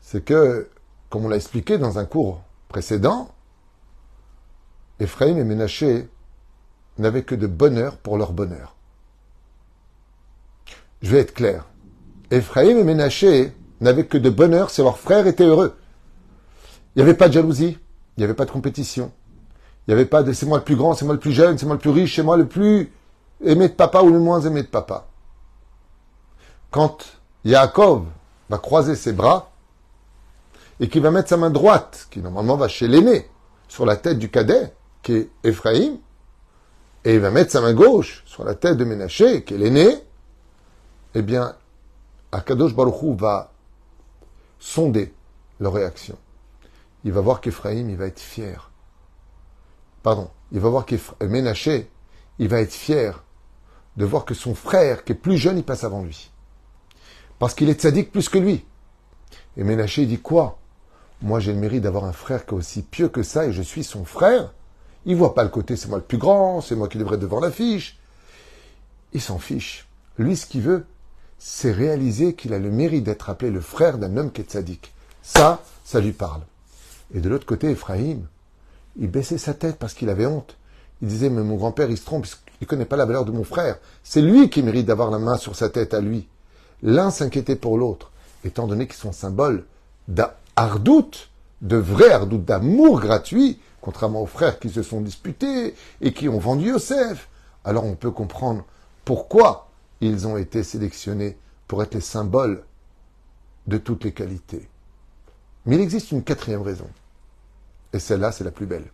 C'est 0.00 0.24
que, 0.24 0.70
comme 1.10 1.24
on 1.24 1.28
l'a 1.28 1.36
expliqué 1.36 1.78
dans 1.78 1.98
un 1.98 2.04
cours 2.04 2.42
précédent, 2.68 3.30
Ephraim 4.98 5.36
et 5.36 5.44
Ménaché 5.44 6.08
n'avaient 6.98 7.24
que 7.24 7.34
de 7.34 7.46
bonheur 7.46 7.98
pour 7.98 8.16
leur 8.16 8.32
bonheur. 8.32 8.76
Je 11.02 11.10
vais 11.10 11.18
être 11.18 11.34
clair. 11.34 11.66
Ephraim 12.30 12.78
et 12.78 12.84
Ménaché 12.84 13.52
n'avaient 13.80 14.06
que 14.06 14.18
de 14.18 14.30
bonheur 14.30 14.70
si 14.70 14.80
leurs 14.80 14.98
frères 14.98 15.26
étaient 15.26 15.44
heureux. 15.44 15.76
Il 16.94 17.00
n'y 17.00 17.02
avait 17.02 17.16
pas 17.16 17.28
de 17.28 17.34
jalousie, 17.34 17.78
il 18.16 18.20
n'y 18.20 18.24
avait 18.24 18.34
pas 18.34 18.46
de 18.46 18.50
compétition, 18.50 19.12
il 19.86 19.90
n'y 19.90 19.94
avait 19.94 20.06
pas 20.06 20.22
de 20.22 20.32
c'est 20.32 20.46
moi 20.46 20.58
le 20.58 20.64
plus 20.64 20.76
grand, 20.76 20.94
c'est 20.94 21.04
moi 21.04 21.14
le 21.14 21.20
plus 21.20 21.32
jeune, 21.32 21.58
c'est 21.58 21.66
moi 21.66 21.74
le 21.74 21.80
plus 21.80 21.90
riche, 21.90 22.16
c'est 22.16 22.22
moi 22.22 22.38
le 22.38 22.48
plus 22.48 22.90
aimé 23.44 23.68
de 23.68 23.74
papa 23.74 24.00
ou 24.00 24.10
le 24.10 24.18
moins 24.18 24.40
aimé 24.40 24.62
de 24.62 24.68
papa. 24.68 25.08
Quand 26.70 26.98
Yaakov 27.44 28.06
va 28.48 28.58
croiser 28.58 28.96
ses 28.96 29.12
bras 29.12 29.50
et 30.80 30.88
qu'il 30.88 31.02
va 31.02 31.10
mettre 31.10 31.28
sa 31.28 31.36
main 31.36 31.50
droite, 31.50 32.08
qui 32.10 32.20
normalement 32.20 32.56
va 32.56 32.68
chez 32.68 32.88
l'aîné, 32.88 33.30
sur 33.68 33.86
la 33.86 33.96
tête 33.96 34.18
du 34.18 34.30
cadet, 34.30 34.74
qui 35.02 35.14
est 35.14 35.30
Ephraïm, 35.44 35.98
et 37.04 37.14
il 37.14 37.20
va 37.20 37.30
mettre 37.30 37.52
sa 37.52 37.60
main 37.60 37.72
gauche 37.72 38.22
sur 38.26 38.44
la 38.44 38.54
tête 38.54 38.76
de 38.76 38.84
Ménaché, 38.84 39.44
qui 39.44 39.54
est 39.54 39.58
l'aîné, 39.58 39.88
eh 41.14 41.22
bien, 41.22 41.54
Akadosh 42.32 42.74
Baruchou 42.74 43.14
va 43.14 43.52
sonder 44.58 45.14
leur 45.60 45.72
réaction. 45.72 46.18
Il 47.04 47.12
va 47.12 47.20
voir 47.20 47.40
qu'Ephraïm, 47.40 47.88
il 47.88 47.96
va 47.96 48.06
être 48.06 48.20
fier 48.20 48.70
pardon, 50.06 50.30
il 50.52 50.60
va 50.60 50.68
voir 50.68 50.86
que 50.86 50.94
Ménaché, 51.24 51.90
il 52.38 52.46
va 52.46 52.60
être 52.60 52.72
fier 52.72 53.24
de 53.96 54.04
voir 54.04 54.24
que 54.24 54.34
son 54.34 54.54
frère, 54.54 55.02
qui 55.02 55.10
est 55.10 55.16
plus 55.16 55.36
jeune, 55.36 55.58
il 55.58 55.64
passe 55.64 55.82
avant 55.82 56.00
lui. 56.00 56.30
Parce 57.38 57.54
qu'il 57.54 57.68
est 57.68 57.80
sadique 57.80 58.12
plus 58.12 58.28
que 58.28 58.38
lui. 58.38 58.64
Et 59.56 59.64
Ménaché 59.64 60.06
dit 60.06 60.18
quoi? 60.18 60.58
Moi, 61.22 61.40
j'ai 61.40 61.52
le 61.52 61.58
mérite 61.58 61.82
d'avoir 61.82 62.04
un 62.04 62.12
frère 62.12 62.44
qui 62.44 62.54
est 62.54 62.58
aussi 62.58 62.82
pieux 62.82 63.08
que 63.08 63.22
ça 63.22 63.46
et 63.46 63.52
je 63.52 63.62
suis 63.62 63.84
son 63.84 64.04
frère. 64.04 64.52
Il 65.06 65.16
voit 65.16 65.34
pas 65.34 65.44
le 65.44 65.48
côté, 65.48 65.76
c'est 65.76 65.88
moi 65.88 65.98
le 65.98 66.04
plus 66.04 66.18
grand, 66.18 66.60
c'est 66.60 66.74
moi 66.74 66.88
qui 66.88 66.98
devrais 66.98 67.16
devant 67.16 67.40
l'affiche. 67.40 67.98
Il 69.12 69.20
s'en 69.20 69.38
fiche. 69.38 69.86
Lui, 70.18 70.36
ce 70.36 70.46
qu'il 70.46 70.62
veut, 70.62 70.84
c'est 71.38 71.72
réaliser 71.72 72.34
qu'il 72.34 72.52
a 72.54 72.58
le 72.58 72.70
mérite 72.70 73.04
d'être 73.04 73.30
appelé 73.30 73.50
le 73.50 73.60
frère 73.60 73.98
d'un 73.98 74.16
homme 74.16 74.32
qui 74.32 74.40
est 74.40 74.50
sadique. 74.50 74.92
Ça, 75.22 75.62
ça 75.84 76.00
lui 76.00 76.12
parle. 76.12 76.42
Et 77.14 77.20
de 77.20 77.28
l'autre 77.28 77.46
côté, 77.46 77.70
Ephraim, 77.70 78.20
il 78.98 79.08
baissait 79.08 79.38
sa 79.38 79.54
tête 79.54 79.76
parce 79.76 79.94
qu'il 79.94 80.08
avait 80.08 80.26
honte. 80.26 80.56
Il 81.02 81.08
disait, 81.08 81.30
mais 81.30 81.42
mon 81.42 81.56
grand-père, 81.56 81.90
il 81.90 81.98
se 81.98 82.04
trompe, 82.04 82.26
il 82.60 82.64
ne 82.64 82.66
connaît 82.66 82.86
pas 82.86 82.96
la 82.96 83.04
valeur 83.04 83.24
de 83.24 83.32
mon 83.32 83.44
frère. 83.44 83.78
C'est 84.02 84.22
lui 84.22 84.50
qui 84.50 84.62
mérite 84.62 84.86
d'avoir 84.86 85.10
la 85.10 85.18
main 85.18 85.36
sur 85.36 85.54
sa 85.54 85.68
tête 85.68 85.94
à 85.94 86.00
lui. 86.00 86.26
L'un 86.82 87.10
s'inquiétait 87.10 87.56
pour 87.56 87.78
l'autre, 87.78 88.10
étant 88.44 88.66
donné 88.66 88.86
qu'ils 88.86 88.96
sont 88.96 89.12
symboles 89.12 89.64
d'ardoute, 90.08 91.30
de 91.62 91.76
vrai 91.76 92.10
ardoute, 92.10 92.44
d'amour 92.44 93.00
gratuit, 93.00 93.60
contrairement 93.80 94.22
aux 94.22 94.26
frères 94.26 94.58
qui 94.58 94.68
se 94.68 94.82
sont 94.82 95.00
disputés 95.00 95.74
et 96.00 96.12
qui 96.12 96.28
ont 96.28 96.38
vendu 96.38 96.68
Yosef. 96.68 97.28
Alors 97.64 97.84
on 97.84 97.94
peut 97.94 98.10
comprendre 98.10 98.64
pourquoi 99.04 99.68
ils 100.00 100.26
ont 100.26 100.36
été 100.36 100.62
sélectionnés 100.62 101.38
pour 101.66 101.82
être 101.82 101.94
les 101.94 102.00
symboles 102.00 102.62
de 103.66 103.78
toutes 103.78 104.04
les 104.04 104.12
qualités. 104.12 104.68
Mais 105.64 105.76
il 105.76 105.80
existe 105.80 106.12
une 106.12 106.22
quatrième 106.22 106.62
raison. 106.62 106.88
Et 107.92 107.98
celle-là, 107.98 108.30
c'est 108.30 108.44
la 108.44 108.50
plus 108.50 108.66
belle. 108.66 108.86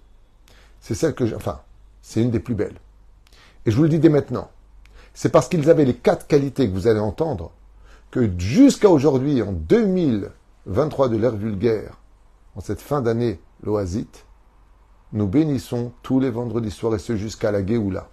C'est 0.81 0.95
celle 0.95 1.15
que, 1.15 1.35
enfin, 1.35 1.61
c'est 2.01 2.23
une 2.23 2.31
des 2.31 2.41
plus 2.41 2.55
belles. 2.55 2.79
Et 3.67 3.71
je 3.71 3.77
vous 3.77 3.83
le 3.83 3.89
dis 3.89 3.99
dès 3.99 4.09
maintenant. 4.09 4.51
C'est 5.15 5.29
parce 5.29 5.49
qu'ils 5.49 5.69
avaient 5.69 5.85
les 5.85 5.97
quatre 5.97 6.27
qualités 6.27 6.67
que 6.67 6.73
vous 6.73 6.87
allez 6.87 7.01
entendre 7.01 7.53
que 8.13 8.31
jusqu'à 8.39 8.91
aujourd'hui, 8.91 9.43
en 9.43 9.53
2023 9.53 11.09
de 11.09 11.17
l'ère 11.17 11.35
vulgaire, 11.35 11.99
en 12.55 12.61
cette 12.61 12.83
fin 12.83 13.01
d'année 13.01 13.41
loisite, 13.63 14.27
nous 15.15 15.27
bénissons 15.27 15.93
tous 16.03 16.21
les 16.21 16.31
vendredis 16.31 16.71
soirs 16.71 16.95
et 16.95 16.99
ce 16.99 17.17
jusqu'à 17.17 17.51
la 17.51 17.67
Géoula. 17.67 18.11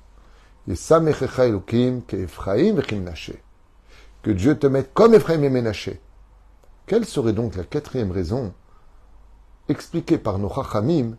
Que 4.22 4.32
Dieu 4.32 4.58
te 4.58 4.68
mette 4.68 4.94
comme 4.94 5.14
Ephraim 5.14 5.44
et 5.44 5.50
Ménaché. 5.50 6.02
Quelle 6.86 7.06
serait 7.06 7.34
donc 7.34 7.58
la 7.58 7.66
quatrième 7.66 8.12
raison 8.12 8.54
expliqué 9.68 10.18
par 10.18 10.40
nos 10.40 10.50
Chachamim 10.50 11.18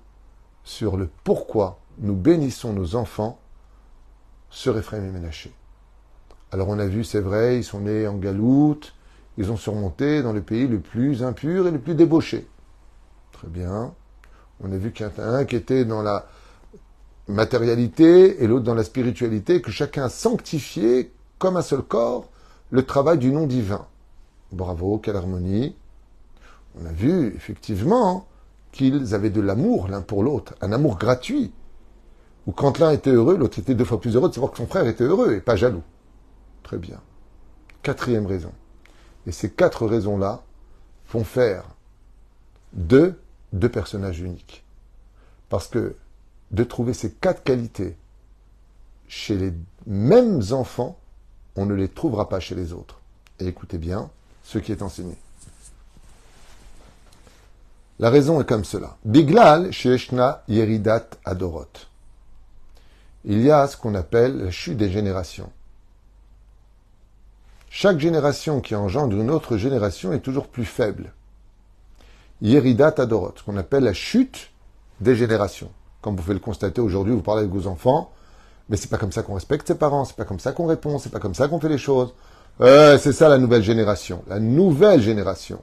sur 0.65 0.97
le 0.97 1.11
pourquoi 1.23 1.81
nous 1.99 2.17
bénissons 2.17 2.73
nos 2.73 2.97
enfants 2.97 3.39
sur 4.49 4.79
Ephraim 4.79 5.05
et 5.05 5.11
Ménaché? 5.11 5.53
Alors 6.52 6.69
on 6.69 6.78
a 6.78 6.87
vu, 6.87 7.04
c'est 7.04 7.21
vrai, 7.21 7.59
ils 7.59 7.64
sont 7.64 7.80
nés 7.80 8.07
en 8.09 8.16
galoute, 8.16 8.95
ils 9.38 9.50
ont 9.52 9.57
surmonté 9.57 10.23
dans 10.23 10.33
le 10.33 10.42
pays 10.42 10.66
le 10.66 10.80
plus 10.80 11.23
impur 11.23 11.66
et 11.66 11.71
le 11.71 11.78
plus 11.78 11.95
débauché. 11.95 12.47
Très 13.33 13.49
bien. 13.49 13.95
On 14.62 14.73
a 14.73 14.76
vu 14.76 14.92
qu'il 14.92 15.07
y 15.07 15.47
qui 15.47 15.57
était 15.57 15.85
dans 15.85 16.02
la 16.02 16.26
matérialité 17.28 18.42
et 18.42 18.47
l'autre 18.47 18.64
dans 18.64 18.75
la 18.75 18.85
spiritualité, 18.85 19.62
que 19.62 19.71
chacun 19.71 20.09
sanctifiait 20.09 21.12
comme 21.38 21.57
un 21.57 21.62
seul 21.62 21.83
corps 21.83 22.28
le 22.71 22.85
travail 22.85 23.19
du 23.19 23.33
nom 23.33 23.47
divin. 23.47 23.87
Bravo, 24.52 24.99
quelle 24.99 25.16
harmonie. 25.16 25.76
On 26.80 26.87
a 26.87 26.92
vu, 26.92 27.33
effectivement, 27.35 28.26
qu'ils 28.73 29.14
avaient 29.14 29.30
de 29.30 29.40
l'amour 29.40 29.88
l'un 29.88 30.02
pour 30.02 30.23
l'autre, 30.23 30.54
un 30.61 30.73
amour 30.73 30.99
gratuit. 30.99 31.52
Ou 32.47 32.52
quand 32.52 32.78
l'un 32.78 32.90
était 32.90 33.11
heureux, 33.11 33.37
l'autre 33.37 33.59
était 33.59 33.75
deux 33.75 33.85
fois 33.85 34.00
plus 34.00 34.16
heureux 34.16 34.28
de 34.28 34.35
savoir 34.35 34.52
que 34.52 34.59
son 34.59 34.66
frère 34.66 34.87
était 34.87 35.04
heureux 35.04 35.35
et 35.35 35.40
pas 35.40 35.57
jaloux. 35.57 35.83
Très 36.62 36.79
bien. 36.79 37.00
Quatrième 37.83 38.26
raison. 38.26 38.52
Et 39.26 39.33
ces 39.33 39.50
quatre 39.50 39.87
raisons-là 39.87 40.43
vont 41.12 41.25
faire 41.25 41.64
deux, 42.73 43.21
deux 43.52 43.69
personnages 43.69 44.21
uniques. 44.21 44.64
Parce 45.49 45.67
que 45.67 45.97
de 46.50 46.64
trouver 46.64 46.95
ces 46.95 47.12
quatre 47.12 47.43
qualités 47.43 47.97
chez 49.09 49.37
les 49.37 49.52
mêmes 49.87 50.43
enfants, 50.52 50.99
on 51.57 51.67
ne 51.67 51.75
les 51.75 51.88
trouvera 51.88 52.29
pas 52.29 52.40
chez 52.40 52.55
les 52.55 52.73
autres. 52.73 53.00
Et 53.40 53.47
écoutez 53.47 53.79
bien 53.79 54.11
ce 54.45 54.59
qui 54.59 54.73
est 54.73 54.83
enseigné. 54.83 55.17
La 57.99 58.09
raison 58.09 58.40
est 58.40 58.49
comme 58.49 58.64
cela. 58.64 58.97
Biglal 59.05 59.73
Sheshna 59.73 60.43
Yeridat 60.49 61.07
Adorot. 61.25 61.67
Il 63.25 63.43
y 63.43 63.50
a 63.50 63.67
ce 63.67 63.76
qu'on 63.76 63.95
appelle 63.95 64.38
la 64.38 64.50
chute 64.50 64.79
des 64.79 64.90
générations. 64.90 65.52
Chaque 67.73 68.00
génération 68.00 68.61
qui 68.61 68.75
engendre 68.75 69.17
une 69.17 69.31
autre 69.31 69.57
génération 69.57 70.12
est 70.12 70.19
toujours 70.19 70.49
plus 70.49 70.65
faible. 70.65 71.12
Yeridat 72.43 72.95
Adorot, 72.99 73.35
ce 73.37 73.45
qu'on 73.45 73.57
appelle 73.57 73.85
la 73.85 73.93
chute 73.93 74.50
des 75.00 75.15
générations. 75.15 75.71
Comme 76.03 76.17
vous 76.17 76.23
pouvez 76.23 76.35
le 76.35 76.41
constater 76.41 76.81
aujourd'hui, 76.81 77.15
vous 77.15 77.23
parlez 77.23 77.43
avec 77.43 77.53
vos 77.53 77.69
enfants, 77.69 78.11
mais 78.69 78.77
c'est 78.77 78.91
pas 78.91 78.99
comme 78.99 79.12
ça 79.12 79.23
qu'on 79.23 79.35
respecte 79.35 79.69
ses 79.69 79.77
parents, 79.77 80.05
c'est 80.05 80.17
pas 80.17 80.25
comme 80.25 80.41
ça 80.41 80.50
qu'on 80.50 80.67
répond, 80.67 80.99
c'est 80.99 81.12
pas 81.12 81.21
comme 81.21 81.35
ça 81.35 81.47
qu'on 81.47 81.61
fait 81.61 81.69
les 81.69 81.79
choses. 81.79 82.12
Euh, 82.61 82.99
c'est 82.99 83.12
ça 83.12 83.29
la 83.29 83.39
nouvelle 83.39 83.62
génération. 83.62 84.25
La 84.27 84.41
nouvelle 84.41 85.00
génération. 85.00 85.61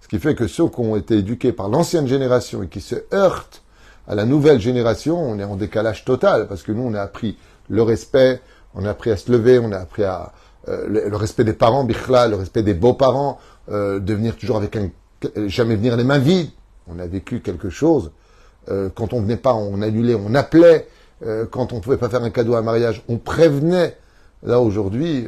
Ce 0.00 0.08
qui 0.08 0.18
fait 0.18 0.34
que 0.34 0.48
ceux 0.48 0.68
qui 0.68 0.80
ont 0.80 0.96
été 0.96 1.18
éduqués 1.18 1.52
par 1.52 1.68
l'ancienne 1.68 2.08
génération 2.08 2.64
et 2.64 2.68
qui 2.68 2.80
se 2.80 2.96
heurtent 3.14 3.62
à 4.08 4.16
la 4.16 4.24
nouvelle 4.24 4.60
génération, 4.60 5.22
on 5.22 5.38
est 5.38 5.44
en 5.44 5.54
décalage 5.54 6.04
total, 6.04 6.48
parce 6.48 6.64
que 6.64 6.72
nous, 6.72 6.82
on 6.82 6.94
a 6.94 7.00
appris 7.00 7.38
le 7.68 7.82
respect, 7.82 8.40
on 8.74 8.84
a 8.84 8.90
appris 8.90 9.12
à 9.12 9.16
se 9.16 9.30
lever, 9.30 9.60
on 9.60 9.70
a 9.70 9.78
appris 9.78 10.02
à 10.02 10.32
euh, 10.68 11.08
le, 11.08 11.16
respect 11.16 11.44
des 11.44 11.52
parents, 11.52 11.84
bichla, 11.84 12.28
le 12.28 12.36
respect 12.36 12.62
des 12.62 12.74
beaux-parents, 12.74 13.38
euh, 13.70 13.98
de 13.98 14.14
venir 14.14 14.36
toujours 14.36 14.56
avec 14.56 14.76
un... 14.76 14.90
jamais 15.46 15.76
venir 15.76 15.96
les 15.96 16.04
mains 16.04 16.18
vides. 16.18 16.50
On 16.88 16.98
a 16.98 17.06
vécu 17.06 17.40
quelque 17.40 17.70
chose. 17.70 18.12
Euh, 18.68 18.88
quand 18.94 19.12
on 19.12 19.20
venait 19.20 19.36
pas, 19.36 19.54
on 19.54 19.82
annulait, 19.82 20.14
on 20.14 20.34
appelait. 20.34 20.88
quand 21.50 21.72
on 21.72 21.80
pouvait 21.80 21.96
pas 21.96 22.08
faire 22.08 22.22
un 22.22 22.30
cadeau 22.30 22.54
à 22.54 22.62
mariage, 22.62 23.02
on 23.08 23.16
prévenait. 23.16 23.96
Là, 24.44 24.60
aujourd'hui, 24.60 25.26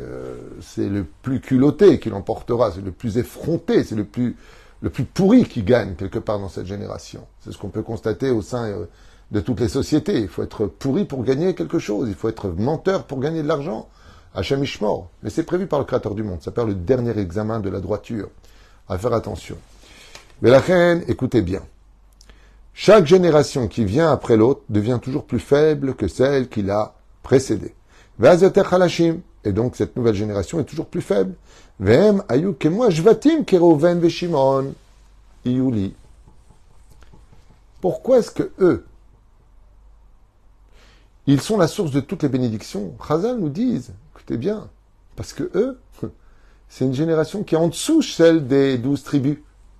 c'est 0.60 0.88
le 0.88 1.04
plus 1.22 1.40
culotté 1.40 1.98
qui 1.98 2.10
l'emportera, 2.10 2.70
c'est 2.70 2.84
le 2.84 2.92
plus 2.92 3.18
effronté, 3.18 3.82
c'est 3.82 3.96
le 3.96 4.04
plus 4.04 4.36
le 4.82 4.90
plus 4.90 5.04
pourri 5.04 5.44
qui 5.44 5.62
gagne 5.62 5.94
quelque 5.94 6.18
part 6.18 6.38
dans 6.38 6.48
cette 6.48 6.66
génération. 6.66 7.26
C'est 7.40 7.52
ce 7.52 7.58
qu'on 7.58 7.68
peut 7.68 7.82
constater 7.82 8.30
au 8.30 8.42
sein 8.42 8.64
euh, 8.64 8.86
de 9.30 9.40
toutes 9.40 9.60
les 9.60 9.68
sociétés. 9.68 10.20
Il 10.20 10.28
faut 10.28 10.42
être 10.42 10.66
pourri 10.66 11.04
pour 11.04 11.22
gagner 11.22 11.54
quelque 11.54 11.78
chose. 11.78 12.08
Il 12.08 12.14
faut 12.14 12.28
être 12.28 12.48
menteur 12.48 13.04
pour 13.04 13.20
gagner 13.20 13.42
de 13.42 13.48
l'argent. 13.48 13.88
Hachem 14.34 14.62
Ishmor. 14.62 15.08
Mais 15.22 15.30
c'est 15.30 15.42
prévu 15.42 15.66
par 15.66 15.78
le 15.78 15.84
Créateur 15.84 16.14
du 16.14 16.22
monde. 16.22 16.38
Ça 16.40 16.46
s'appelle 16.46 16.66
le 16.66 16.74
dernier 16.74 17.18
examen 17.18 17.60
de 17.60 17.68
la 17.68 17.80
droiture. 17.80 18.28
À 18.88 18.98
faire 18.98 19.12
attention. 19.12 19.56
Mais 20.42 20.50
la 20.50 20.60
reine, 20.60 21.04
écoutez 21.06 21.42
bien. 21.42 21.62
Chaque 22.74 23.06
génération 23.06 23.68
qui 23.68 23.84
vient 23.84 24.10
après 24.10 24.36
l'autre 24.36 24.62
devient 24.68 24.98
toujours 25.02 25.24
plus 25.24 25.38
faible 25.38 25.94
que 25.94 26.08
celle 26.08 26.48
qui 26.48 26.62
l'a 26.62 26.94
précédée. 27.22 27.74
Et 28.22 29.52
donc 29.52 29.76
cette 29.76 29.96
nouvelle 29.96 30.14
génération 30.14 30.60
est 30.60 30.64
toujours 30.64 30.86
plus 30.86 31.02
faible. 31.02 31.34
Vem 31.78 32.22
ayu 32.28 32.54
keroven 32.54 34.00
iuli. 35.44 35.94
Pourquoi 37.80 38.18
est-ce 38.18 38.30
que 38.30 38.50
eux, 38.60 38.84
ils 41.26 41.40
sont 41.40 41.56
la 41.56 41.68
source 41.68 41.90
de 41.90 42.00
toutes 42.00 42.22
les 42.22 42.28
bénédictions? 42.28 42.94
Chazal 43.06 43.38
nous 43.38 43.48
disent, 43.48 43.92
écoutez 44.30 44.38
bien, 44.38 44.68
parce 45.16 45.32
que 45.32 45.50
eux, 45.56 45.80
c'est 46.68 46.84
une 46.84 46.94
génération 46.94 47.42
qui 47.42 47.56
est 47.56 47.58
en 47.58 47.66
dessous 47.66 48.00
celle 48.00 48.46
des 48.46 48.78
douze 48.78 49.02
tribus. 49.02 49.38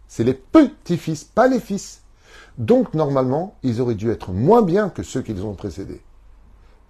C'est 0.09 0.25
les 0.25 0.35
petits-fils, 0.35 1.23
pas 1.23 1.47
les 1.47 1.61
fils. 1.61 2.03
Donc 2.59 2.95
normalement, 2.95 3.57
ils 3.63 3.81
auraient 3.81 3.95
dû 3.95 4.11
être 4.11 4.33
moins 4.33 4.63
bien 4.63 4.89
que 4.89 5.05
ceux 5.05 5.23
qu'ils 5.23 5.45
ont 5.45 5.55
précédés. 5.55 6.03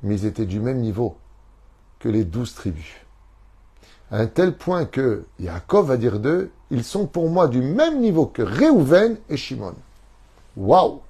Mais 0.02 0.14
ils 0.14 0.24
étaient 0.24 0.46
du 0.46 0.58
même 0.58 0.80
niveau 0.80 1.18
que 1.98 2.08
les 2.08 2.24
douze 2.24 2.54
tribus 2.54 2.94
à 4.10 4.16
un 4.16 4.26
tel 4.26 4.56
point 4.56 4.86
que 4.86 5.24
Yaakov 5.38 5.86
va 5.86 5.96
dire 5.96 6.18
d'eux, 6.18 6.50
ils 6.70 6.82
sont 6.82 7.06
pour 7.06 7.30
moi 7.30 7.46
du 7.46 7.60
même 7.60 8.00
niveau 8.00 8.26
que 8.26 8.42
Réhouven 8.42 9.18
et 9.28 9.36
Shimon. 9.36 9.74
Waouh 10.56 11.00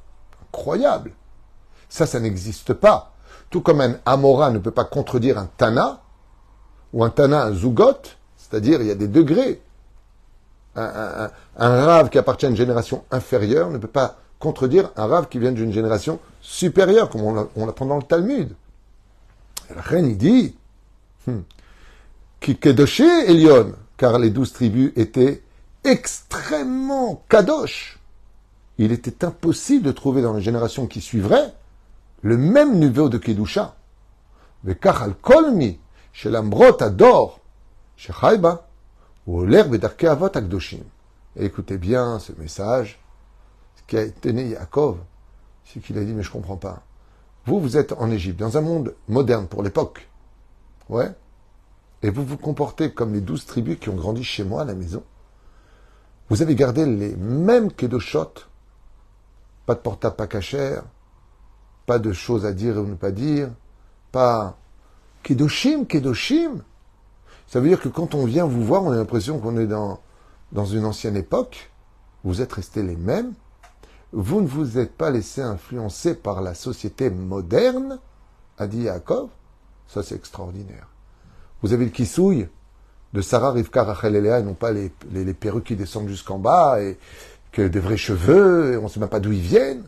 Incroyable 0.42 1.12
Ça, 1.88 2.04
ça 2.04 2.20
n'existe 2.20 2.74
pas. 2.74 3.14
Tout 3.48 3.62
comme 3.62 3.80
un 3.80 3.96
Amora 4.04 4.50
ne 4.50 4.58
peut 4.58 4.70
pas 4.70 4.84
contredire 4.84 5.38
un 5.38 5.48
Tana, 5.56 6.02
ou 6.92 7.04
un 7.04 7.10
Tana 7.10 7.44
un 7.44 7.52
Zougot, 7.52 8.02
c'est-à-dire 8.36 8.80
il 8.80 8.88
y 8.88 8.90
a 8.90 8.94
des 8.94 9.08
degrés. 9.08 9.60
Un, 10.76 11.30
Rav 11.56 12.10
qui 12.10 12.18
appartient 12.18 12.46
à 12.46 12.48
une 12.48 12.56
génération 12.56 13.04
inférieure 13.10 13.70
ne 13.70 13.78
peut 13.78 13.88
pas 13.88 14.18
contredire 14.38 14.90
un 14.96 15.06
Rav 15.06 15.28
qui 15.28 15.38
vient 15.38 15.52
d'une 15.52 15.72
génération 15.72 16.20
supérieure, 16.40 17.10
comme 17.10 17.22
on 17.22 17.66
l'apprend 17.66 17.86
dans 17.86 17.96
le 17.96 18.02
Talmud. 18.02 18.54
La 19.74 19.82
reine, 19.82 20.06
il 20.06 20.16
dit, 20.16 20.56
hmm, 21.26 21.40
Kedoshé 22.40 23.30
Elion, 23.30 23.74
car 23.96 24.18
les 24.18 24.30
douze 24.30 24.52
tribus 24.52 24.92
étaient 24.96 25.42
extrêmement 25.84 27.22
kadosh. 27.28 27.98
Il 28.78 28.92
était 28.92 29.24
impossible 29.24 29.84
de 29.84 29.92
trouver 29.92 30.22
dans 30.22 30.32
les 30.32 30.40
générations 30.40 30.86
qui 30.86 31.00
suivraient 31.00 31.52
le 32.22 32.36
même 32.36 32.78
niveau 32.78 33.08
de 33.08 33.18
Kedusha. 33.18 33.76
Mais 34.64 34.76
al 34.86 35.14
kolmi, 35.20 35.78
chez 36.20 36.28
l'ambrot 36.28 36.82
ador, 36.82 37.40
chez 37.96 38.12
Chayba, 38.12 38.68
ou 39.26 39.42
l'herbe 39.46 39.76
d'Arke 39.76 40.04
Avot 40.04 40.26
Akdoshim. 40.26 40.82
Écoutez 41.34 41.78
bien 41.78 42.18
ce 42.18 42.32
message. 42.32 43.00
Ce 43.76 43.82
qui 43.86 43.96
a 43.96 44.02
été 44.02 44.34
né 44.34 44.50
Yaakov, 44.50 44.98
c'est 45.64 45.80
qu'il 45.80 45.96
a 45.96 46.04
dit, 46.04 46.12
mais 46.12 46.22
je 46.22 46.30
comprends 46.30 46.58
pas. 46.58 46.82
Vous, 47.46 47.58
vous 47.58 47.78
êtes 47.78 47.92
en 47.92 48.10
Égypte, 48.10 48.38
dans 48.38 48.58
un 48.58 48.60
monde 48.60 48.94
moderne 49.08 49.46
pour 49.46 49.62
l'époque. 49.62 50.10
Ouais 50.90 51.10
et 52.02 52.10
vous 52.10 52.24
vous 52.24 52.36
comportez 52.36 52.92
comme 52.92 53.14
les 53.14 53.22
douze 53.22 53.46
tribus 53.46 53.78
qui 53.78 53.88
ont 53.88 53.96
grandi 53.96 54.22
chez 54.22 54.44
moi 54.44 54.62
à 54.62 54.64
la 54.66 54.74
maison, 54.74 55.02
vous 56.28 56.42
avez 56.42 56.54
gardé 56.54 56.84
les 56.84 57.16
mêmes 57.16 57.72
kedoshot, 57.72 58.34
pas 59.64 59.74
de 59.74 59.80
portable 59.80 60.16
pas 60.16 60.26
cachère, 60.26 60.82
pas 61.86 61.98
de 61.98 62.12
choses 62.12 62.44
à 62.44 62.52
dire 62.52 62.76
ou 62.76 62.86
ne 62.86 62.94
pas 62.94 63.10
dire, 63.10 63.50
pas 64.12 64.58
kedoshim, 65.22 65.84
kedoshim. 65.84 66.62
Ça 67.46 67.60
veut 67.60 67.68
dire 67.68 67.80
que 67.80 67.88
quand 67.88 68.14
on 68.14 68.24
vient 68.24 68.46
vous 68.46 68.64
voir, 68.64 68.84
on 68.84 68.92
a 68.92 68.96
l'impression 68.96 69.38
qu'on 69.38 69.56
est 69.56 69.66
dans, 69.66 70.00
dans 70.52 70.64
une 70.64 70.84
ancienne 70.84 71.16
époque, 71.16 71.70
vous 72.24 72.40
êtes 72.40 72.52
restés 72.52 72.82
les 72.82 72.96
mêmes, 72.96 73.32
vous 74.12 74.40
ne 74.40 74.46
vous 74.46 74.78
êtes 74.78 74.92
pas 74.92 75.10
laissé 75.10 75.40
influencer 75.40 76.14
par 76.14 76.42
la 76.42 76.54
société 76.54 77.10
moderne, 77.10 77.98
a 78.58 78.66
dit 78.66 78.82
Yaakov, 78.82 79.28
ça 79.88 80.02
c'est 80.02 80.14
extraordinaire. 80.14 80.88
Vous 81.62 81.72
avez 81.72 81.84
le 81.84 81.90
kissouille 81.90 82.48
de 83.12 83.20
Sarah 83.20 83.52
Rivka 83.52 83.84
Rachel 83.84 84.16
et 84.16 84.20
Léa, 84.20 84.40
et 84.40 84.42
non 84.42 84.54
pas 84.54 84.72
les, 84.72 84.92
les, 85.12 85.34
perruques 85.34 85.64
qui 85.64 85.76
descendent 85.76 86.08
jusqu'en 86.08 86.38
bas, 86.38 86.80
et 86.80 86.98
que 87.52 87.66
des 87.66 87.80
vrais 87.80 87.96
cheveux, 87.96 88.72
et 88.72 88.76
on 88.76 88.84
ne 88.84 88.88
sait 88.88 89.00
même 89.00 89.08
pas 89.08 89.20
d'où 89.20 89.32
ils 89.32 89.40
viennent. 89.40 89.84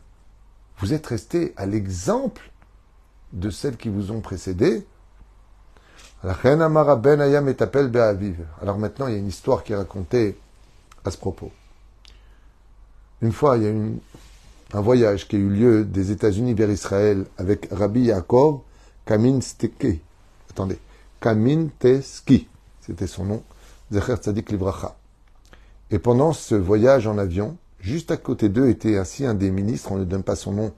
Vous 0.79 0.93
êtes 0.93 1.07
resté 1.07 1.53
à 1.57 1.67
l'exemple 1.67 2.51
de 3.33 3.51
celles 3.51 3.77
qui 3.77 3.89
vous 3.89 4.11
ont 4.11 4.21
précédé. 4.21 4.87
Alors 6.25 6.39
maintenant, 8.79 9.09
il 9.09 9.13
y 9.13 9.17
a 9.17 9.19
une 9.19 9.27
histoire 9.27 9.65
qui 9.65 9.73
est 9.73 9.77
racontée 9.77 10.39
à 11.05 11.11
ce 11.11 11.19
propos. 11.19 11.51
Une 13.23 13.33
fois, 13.33 13.57
il 13.57 13.65
y 13.65 13.67
a 13.67 13.71
une, 13.71 13.99
un 14.73 14.81
voyage 14.81 15.27
qui 15.27 15.35
a 15.37 15.39
eu 15.41 15.49
lieu 15.49 15.85
des 15.85 16.13
États-Unis 16.13 16.55
vers 16.55 16.71
Israël 16.71 17.25
avec 17.39 17.69
Rabbi 17.73 18.03
Yaakov 18.03 18.61
Kamin 19.05 19.41
Steke. 19.41 20.01
Attendez. 20.51 20.79
Kaminteski, 21.21 22.49
c'était 22.81 23.07
son 23.07 23.25
nom, 23.25 23.43
Zecher 23.93 24.17
Tzadik 24.17 24.51
Libracha. 24.51 24.97
Et 25.91 25.99
pendant 25.99 26.33
ce 26.33 26.55
voyage 26.55 27.07
en 27.07 27.19
avion, 27.19 27.57
juste 27.81 28.11
à 28.11 28.17
côté 28.17 28.49
d'eux 28.49 28.69
était 28.69 28.97
ainsi 28.97 29.25
un 29.27 29.35
des 29.35 29.51
ministres, 29.51 29.93
on 29.93 29.99
ne 29.99 30.05
donne 30.05 30.23
pas 30.23 30.37
son 30.37 30.53
nom, 30.53 30.73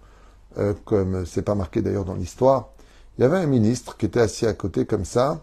euh, 0.58 0.74
comme 0.84 1.24
c'est 1.24 1.42
pas 1.42 1.54
marqué 1.54 1.82
d'ailleurs 1.82 2.04
dans 2.04 2.14
l'histoire. 2.14 2.74
Il 3.16 3.23
y 3.23 3.25
avait 3.25 3.38
un 3.38 3.47
ministre 3.47 3.97
qui 3.97 4.06
était 4.06 4.21
assis 4.21 4.47
à 4.47 4.52
côté 4.52 4.87
comme 4.87 5.04
ça, 5.04 5.42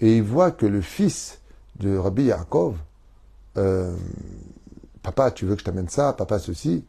et 0.00 0.16
il 0.16 0.22
voit 0.22 0.50
que 0.50 0.66
le 0.66 0.80
fils 0.80 1.38
de 1.78 1.96
Rabbi 1.96 2.24
Yaakov, 2.24 2.76
euh, 3.56 3.94
papa, 5.02 5.30
tu 5.30 5.46
veux 5.46 5.54
que 5.54 5.60
je 5.60 5.64
t'amène 5.64 5.88
ça, 5.88 6.12
papa 6.12 6.38
ceci. 6.38 6.84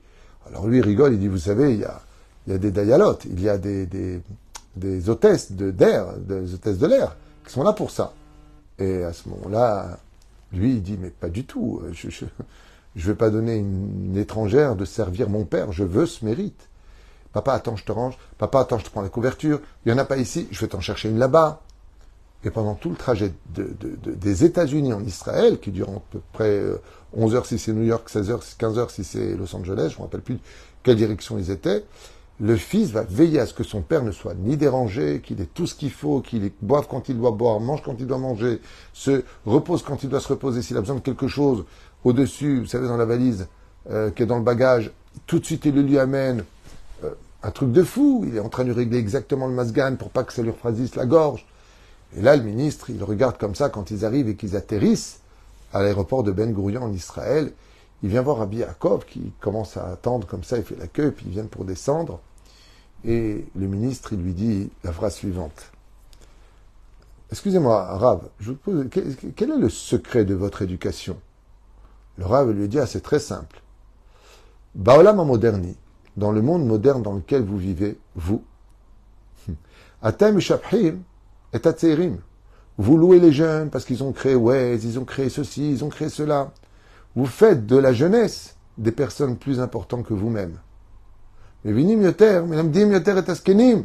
Alors 0.48 0.68
lui 0.68 0.82
rigole, 0.82 1.14
il 1.14 1.20
dit, 1.20 1.28
vous 1.28 1.38
savez, 1.38 1.74
il 1.74 1.80
y 1.80 1.86
a, 1.86 2.02
il 2.48 2.54
y 2.54 2.56
a 2.56 2.60
des 2.60 2.72
dayalotes, 2.72 3.26
il 3.26 3.42
y 3.42 3.50
a 3.50 3.58
des, 3.58 3.86
des, 3.86 5.10
hôtesses 5.10 5.52
d'air, 5.52 6.14
des 6.18 6.54
hôtesses 6.54 6.78
de 6.78 6.88
l'air 6.88 7.16
sont 7.50 7.64
là 7.64 7.74
pour 7.74 7.92
ça. 7.92 8.14
Et 8.78 9.04
à 9.04 9.14
ce 9.14 9.28
moment-là, 9.30 10.00
lui, 10.54 10.74
il 10.74 10.82
dit, 10.82 10.98
mais 11.00 11.10
pas 11.10 11.30
du 11.30 11.46
tout, 11.46 11.82
je 11.92 12.26
ne 12.26 13.02
vais 13.02 13.16
pas 13.16 13.30
donner 13.30 13.58
une, 13.58 14.18
étrangère 14.18 14.76
de 14.76 14.86
servir 14.86 15.30
mon 15.30 15.46
père, 15.46 15.72
je 15.72 15.84
veux 15.84 16.06
ce 16.06 16.24
mérite. 16.26 16.69
Papa, 17.34 17.54
attends, 17.54 17.76
je 17.76 17.84
te 17.84 17.92
range. 17.92 18.18
Papa, 18.38 18.62
attends, 18.62 18.80
je 18.80 18.86
te 18.86 18.90
prends 18.90 19.02
la 19.02 19.10
couverture. 19.10 19.60
Il 19.86 19.92
n'y 19.92 20.00
en 20.00 20.02
a 20.02 20.06
pas 20.06 20.18
ici, 20.18 20.48
je 20.52 20.60
vais 20.60 20.68
t'en 20.68 20.80
chercher 20.80 21.10
une 21.10 21.20
là-bas. 21.20 21.62
Et 22.44 22.50
pendant 22.52 22.74
tout 22.74 22.90
le 22.90 22.96
trajet 22.96 23.34
des 23.54 24.46
États-Unis 24.46 24.94
en 24.94 25.04
Israël, 25.04 25.60
qui 25.60 25.72
dure 25.72 25.90
à 25.90 26.02
peu 26.10 26.22
près 26.32 26.62
11 27.14 27.34
euh, 27.34 27.38
heures 27.38 27.46
si 27.46 27.60
c'est 27.60 27.74
New 27.74 27.84
York, 27.84 28.08
16 28.08 28.32
heures, 28.32 28.44
15 28.58 28.78
heures 28.78 28.92
si 28.92 29.04
c'est 29.04 29.36
Los 29.36 29.54
Angeles, 29.56 29.90
je 29.90 29.96
ne 29.96 30.00
me 30.00 30.04
rappelle 30.04 30.22
plus 30.22 30.40
quelle 30.82 30.96
direction 30.96 31.38
ils 31.38 31.52
étaient, 31.52 31.84
le 32.40 32.56
fils 32.56 32.92
va 32.92 33.04
veiller 33.04 33.42
à 33.42 33.46
ce 33.46 33.54
que 33.54 33.66
son 33.66 33.82
père 33.82 34.04
ne 34.04 34.12
soit 34.12 34.34
ni 34.34 34.56
dérangé, 34.56 35.22
qu'il 35.22 35.42
ait 35.42 35.50
tout 35.54 35.68
ce 35.68 35.76
qu'il 35.76 35.92
faut, 35.92 36.22
qu'il 36.22 36.50
boive 36.62 36.88
quand 36.90 37.10
il 37.10 37.18
doit 37.18 37.32
boire, 37.32 37.60
mange 37.60 37.84
quand 37.84 37.96
il 38.00 38.08
doit 38.08 38.18
manger, 38.18 38.62
se 38.94 39.24
repose 39.46 39.84
quand 39.84 40.04
il 40.04 40.10
doit 40.10 40.22
se 40.22 40.30
reposer, 40.30 40.62
s'il 40.62 40.78
a 40.78 40.80
besoin 40.80 40.96
de 40.96 41.02
quelque 41.02 41.28
chose 41.28 41.66
au-dessus, 42.06 42.62
vous 42.62 42.68
savez, 42.68 42.88
dans 42.88 42.96
la 42.96 43.06
valise 43.06 43.48
euh, 43.90 44.12
qui 44.12 44.24
est 44.24 44.26
dans 44.26 44.38
le 44.38 44.44
bagage, 44.44 44.92
tout 45.28 45.40
de 45.40 45.46
suite 45.46 45.66
il 45.66 45.76
le 45.76 45.82
lui 45.82 46.00
amène. 46.00 46.46
Un 47.42 47.52
truc 47.52 47.72
de 47.72 47.84
fou, 47.84 48.26
il 48.28 48.36
est 48.36 48.40
en 48.40 48.50
train 48.50 48.66
de 48.66 48.74
régler 48.74 48.98
exactement 48.98 49.48
le 49.48 49.54
masgan 49.54 49.96
pour 49.96 50.10
pas 50.10 50.24
que 50.24 50.34
ça 50.34 50.42
lui 50.42 50.52
refrasisse 50.52 50.96
la 50.96 51.06
gorge. 51.06 51.46
Et 52.16 52.22
là, 52.22 52.36
le 52.36 52.44
ministre, 52.44 52.90
il 52.90 53.04
regarde 53.04 53.38
comme 53.38 53.56
ça 53.56 53.70
quand 53.70 53.92
ils 53.92 54.04
arrivent 54.04 54.30
et 54.30 54.36
qu'ils 54.36 54.56
atterrissent 54.56 55.20
à 55.74 55.82
l'aéroport 55.82 56.24
de 56.24 56.32
Ben 56.32 56.54
Gurion 56.54 56.84
en 56.84 56.94
Israël. 56.94 57.54
Il 58.02 58.10
vient 58.10 58.22
voir 58.22 58.38
Rabbi 58.38 58.58
Yaakov 58.58 59.06
qui 59.06 59.32
commence 59.40 59.78
à 59.78 59.88
attendre 59.88 60.28
comme 60.28 60.44
ça, 60.44 60.58
il 60.58 60.64
fait 60.64 60.78
la 60.78 60.88
queue, 60.88 61.12
puis 61.12 61.26
ils 61.28 61.32
viennent 61.32 61.50
pour 61.50 61.66
descendre. 61.66 62.20
Et 63.06 63.46
le 63.56 63.68
ministre, 63.68 64.14
il 64.14 64.22
lui 64.22 64.34
dit 64.34 64.70
la 64.84 64.92
phrase 64.92 65.16
suivante. 65.16 65.72
Excusez-moi, 67.32 67.98
Rav, 67.98 68.30
je 68.40 68.52
vous 68.52 68.58
pose, 68.58 68.88
quel 68.90 69.52
est 69.52 69.58
le 69.58 69.70
secret 69.70 70.26
de 70.26 70.34
votre 70.34 70.62
éducation? 70.62 71.18
Le 72.18 72.26
Rav 72.26 72.52
lui 72.52 72.68
dit, 72.68 72.80
ah, 72.80 72.88
c'est 72.88 73.02
très 73.02 73.20
simple. 73.20 73.62
Baolam 74.76 75.18
moderni, 75.18 75.78
dans 76.18 76.32
le 76.32 76.42
monde 76.42 76.66
moderne 76.66 77.02
dans 77.02 77.14
lequel 77.14 77.44
vous 77.44 77.58
vivez, 77.58 77.98
vous, 78.16 78.44
Atem 80.02 80.40
Shaphim 80.40 81.00
et 81.54 81.60
Tatserim, 81.60 82.18
vous 82.78 82.98
louez 82.98 83.20
les 83.20 83.32
jeunes 83.32 83.70
parce 83.70 83.86
qu'ils 83.86 84.04
ont 84.04 84.14
créé 84.14 84.36
ouais, 84.36 84.78
ils 84.78 84.98
ont 85.00 85.06
créé 85.06 85.30
ceci, 85.30 85.72
ils 85.72 85.84
ont 85.84 85.90
créé 85.90 86.10
cela. 86.10 86.52
Vous 87.16 87.26
faites 87.26 87.66
de 87.66 87.76
la 87.76 87.92
jeunesse 87.92 88.56
des 88.78 88.94
personnes 88.94 89.36
plus 89.36 89.60
importantes 89.60 90.06
que 90.06 90.14
vous-même. 90.14 90.58
Mais 91.66 91.74
vinim 91.74 92.02
yoter, 92.02 92.42
yoter 92.74 93.16
et 93.18 93.30
askenim. 93.30 93.84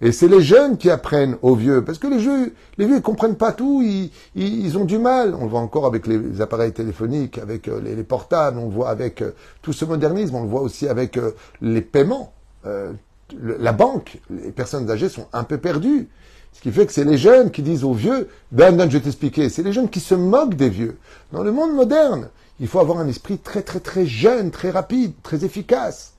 Et 0.00 0.12
c'est 0.12 0.28
les 0.28 0.42
jeunes 0.42 0.76
qui 0.78 0.90
apprennent 0.90 1.36
aux 1.42 1.56
vieux, 1.56 1.84
parce 1.84 1.98
que 1.98 2.06
les 2.06 2.18
vieux, 2.18 2.54
les 2.76 2.86
vieux, 2.86 2.96
ils 2.96 3.02
comprennent 3.02 3.36
pas 3.36 3.52
tout, 3.52 3.82
ils, 3.82 4.12
ils, 4.36 4.78
ont 4.78 4.84
du 4.84 4.98
mal. 4.98 5.34
On 5.34 5.44
le 5.44 5.50
voit 5.50 5.60
encore 5.60 5.86
avec 5.86 6.06
les 6.06 6.40
appareils 6.40 6.72
téléphoniques, 6.72 7.38
avec 7.38 7.66
euh, 7.66 7.80
les, 7.80 8.04
portables, 8.04 8.58
on 8.58 8.66
le 8.66 8.74
voit 8.74 8.90
avec 8.90 9.22
euh, 9.22 9.32
tout 9.60 9.72
ce 9.72 9.84
modernisme, 9.84 10.36
on 10.36 10.42
le 10.42 10.48
voit 10.48 10.60
aussi 10.60 10.86
avec 10.86 11.16
euh, 11.16 11.32
les 11.60 11.80
paiements. 11.80 12.32
la 12.64 13.72
banque, 13.72 14.18
les 14.30 14.52
personnes 14.52 14.88
âgées 14.90 15.08
sont 15.08 15.26
un 15.32 15.44
peu 15.44 15.58
perdues. 15.58 16.08
Ce 16.52 16.60
qui 16.60 16.70
fait 16.70 16.86
que 16.86 16.92
c'est 16.92 17.04
les 17.04 17.18
jeunes 17.18 17.50
qui 17.50 17.62
disent 17.62 17.84
aux 17.84 17.92
vieux, 17.92 18.28
ben, 18.52 18.76
ben, 18.76 18.88
je 18.88 18.96
vais 18.96 19.02
t'expliquer, 19.02 19.48
c'est 19.48 19.62
les 19.62 19.72
jeunes 19.72 19.90
qui 19.90 20.00
se 20.00 20.14
moquent 20.14 20.54
des 20.54 20.68
vieux. 20.68 20.96
Dans 21.32 21.42
le 21.42 21.52
monde 21.52 21.74
moderne, 21.74 22.30
il 22.60 22.68
faut 22.68 22.80
avoir 22.80 22.98
un 22.98 23.06
esprit 23.08 23.38
très 23.38 23.62
très 23.62 23.80
très 23.80 24.06
jeune, 24.06 24.50
très 24.50 24.70
rapide, 24.70 25.12
très 25.22 25.44
efficace. 25.44 26.14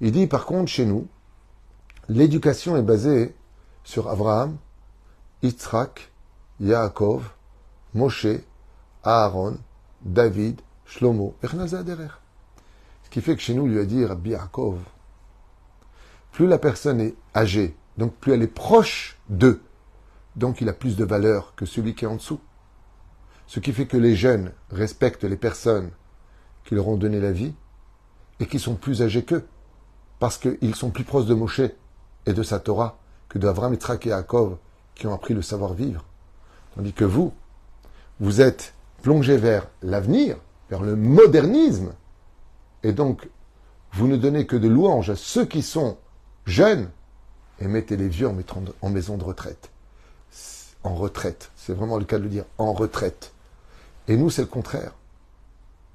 Il 0.00 0.10
dit 0.12 0.26
par 0.26 0.46
contre 0.46 0.70
chez 0.70 0.84
nous, 0.84 1.06
l'éducation 2.08 2.76
est 2.76 2.82
basée 2.82 3.34
sur 3.84 4.08
Abraham, 4.08 4.56
Yitzhak, 5.42 6.12
Yaakov, 6.60 7.30
Moshe, 7.94 8.26
Aaron, 9.02 9.58
David, 10.02 10.60
Shlomo, 10.84 11.34
et 11.42 11.46
Ce 11.46 13.10
qui 13.10 13.20
fait 13.20 13.36
que 13.36 13.42
chez 13.42 13.54
nous, 13.54 13.66
lui 13.66 13.78
a 13.78 13.84
dit 13.84 14.04
Rabbi 14.04 14.34
plus 16.32 16.46
la 16.46 16.58
personne 16.58 17.00
est 17.00 17.14
âgée, 17.36 17.76
donc 17.98 18.14
plus 18.14 18.32
elle 18.32 18.42
est 18.42 18.46
proche 18.46 19.18
d'eux, 19.28 19.60
donc 20.34 20.62
il 20.62 20.68
a 20.68 20.72
plus 20.72 20.96
de 20.96 21.04
valeur 21.04 21.54
que 21.54 21.66
celui 21.66 21.94
qui 21.94 22.06
est 22.06 22.08
en 22.08 22.16
dessous. 22.16 22.40
Ce 23.46 23.60
qui 23.60 23.72
fait 23.72 23.86
que 23.86 23.98
les 23.98 24.16
jeunes 24.16 24.52
respectent 24.70 25.24
les 25.24 25.36
personnes 25.36 25.90
qui 26.64 26.74
leur 26.74 26.88
ont 26.88 26.96
donné 26.96 27.20
la 27.20 27.32
vie 27.32 27.54
et 28.40 28.46
qui 28.46 28.58
sont 28.58 28.76
plus 28.76 29.02
âgés 29.02 29.24
qu'eux 29.24 29.46
parce 30.18 30.38
qu'ils 30.38 30.74
sont 30.74 30.90
plus 30.90 31.04
proches 31.04 31.26
de 31.26 31.34
Moshe 31.34 31.60
et 32.26 32.32
de 32.32 32.42
sa 32.42 32.60
Torah 32.60 32.98
que 33.28 33.38
d'Avram, 33.38 33.72
Yitzhak 33.72 34.06
et 34.06 34.10
Yaakov 34.10 34.56
qui 34.94 35.06
ont 35.06 35.14
appris 35.14 35.34
le 35.34 35.42
savoir-vivre. 35.42 36.04
Tandis 36.74 36.92
que 36.92 37.04
vous, 37.04 37.32
vous 38.20 38.40
êtes 38.40 38.74
plongé 39.02 39.36
vers 39.36 39.68
l'avenir, 39.82 40.36
vers 40.70 40.82
le 40.82 40.96
modernisme, 40.96 41.92
et 42.82 42.92
donc 42.92 43.28
vous 43.92 44.06
ne 44.06 44.16
donnez 44.16 44.46
que 44.46 44.56
de 44.56 44.68
louanges 44.68 45.10
à 45.10 45.16
ceux 45.16 45.44
qui 45.44 45.62
sont 45.62 45.96
jeunes 46.46 46.90
et 47.60 47.66
mettez 47.66 47.96
les 47.96 48.08
vieux 48.08 48.28
en, 48.28 48.88
maison 48.90 49.16
de 49.16 49.24
retraite. 49.24 49.70
En 50.82 50.94
retraite, 50.94 51.50
c'est 51.56 51.74
vraiment 51.74 51.98
le 51.98 52.04
cas 52.04 52.18
de 52.18 52.24
le 52.24 52.28
dire, 52.28 52.44
en 52.58 52.72
retraite. 52.72 53.32
Et 54.08 54.16
nous, 54.16 54.30
c'est 54.30 54.42
le 54.42 54.48
contraire. 54.48 54.92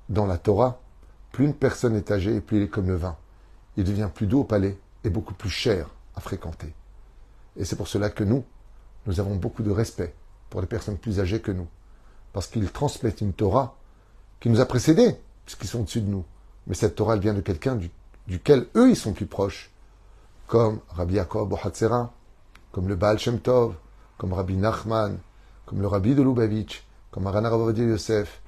Dans 0.10 0.26
la 0.26 0.38
Torah, 0.38 0.80
plus 1.32 1.46
une 1.46 1.54
personne 1.54 1.96
est 1.96 2.12
âgée, 2.12 2.40
plus 2.40 2.58
il 2.58 2.64
est 2.64 2.68
comme 2.70 2.88
le 2.88 2.96
vin 2.96 3.18
il 3.78 3.84
devient 3.84 4.10
plus 4.14 4.28
doux 4.28 4.40
au 4.40 4.44
palais 4.44 4.78
et 5.04 5.10
beaucoup 5.10 5.36
plus 5.36 5.50
cher 5.50 5.88
fréquenter. 6.20 6.74
Et 7.56 7.66
c'est 7.66 7.76
pour 7.76 7.88
cela 7.88 8.10
que 8.10 8.24
nous, 8.24 8.44
nous 9.06 9.20
avons 9.20 9.36
beaucoup 9.36 9.64
de 9.64 9.72
respect 9.72 10.14
pour 10.50 10.62
les 10.62 10.68
personnes 10.68 10.98
plus 10.98 11.20
âgées 11.20 11.42
que 11.42 11.52
nous. 11.52 11.68
Parce 12.34 12.48
qu'ils 12.48 12.72
transmettent 12.72 13.22
une 13.22 13.34
Torah 13.34 13.76
qui 14.40 14.50
nous 14.50 14.60
a 14.60 14.66
précédés, 14.66 15.16
puisqu'ils 15.46 15.68
sont 15.68 15.80
au-dessus 15.80 16.02
de 16.02 16.10
nous. 16.10 16.26
Mais 16.68 16.76
cette 16.76 16.96
Torah, 16.96 17.16
elle 17.16 17.22
vient 17.22 17.34
de 17.34 17.42
quelqu'un 17.42 17.80
duquel 18.28 18.68
eux, 18.76 18.90
ils 18.90 18.96
sont 18.96 19.14
plus 19.14 19.26
proches. 19.26 19.72
Comme 20.48 20.80
Rabbi 20.90 21.16
Yaakov 21.16 21.50
Bohatzera, 21.50 22.14
comme 22.72 22.88
le 22.88 22.96
Baal 22.96 23.18
Shem 23.20 23.40
Tov, 23.40 23.76
comme 24.18 24.34
Rabbi 24.34 24.56
Nachman, 24.56 25.18
comme 25.66 25.82
le 25.82 25.88
Rabbi 25.88 26.16
de 26.16 26.22
Lubavitch, 26.22 26.84
comme 27.12 27.28
Arana 27.28 27.50
Yosef, 27.50 28.42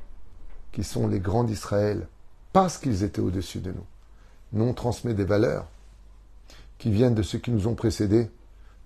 qui 0.72 0.84
sont 0.84 1.08
les 1.08 1.20
grands 1.20 1.44
d'Israël, 1.44 2.08
parce 2.54 2.78
qu'ils 2.78 3.04
étaient 3.04 3.22
au-dessus 3.22 3.60
de 3.60 3.72
nous. 3.72 3.86
Nous, 4.54 4.66
on 4.66 4.74
transmet 4.74 5.14
des 5.14 5.26
valeurs 5.26 5.68
qui 6.80 6.90
viennent 6.90 7.14
de 7.14 7.22
ceux 7.22 7.38
qui 7.38 7.52
nous 7.52 7.68
ont 7.68 7.76
précédés, 7.76 8.30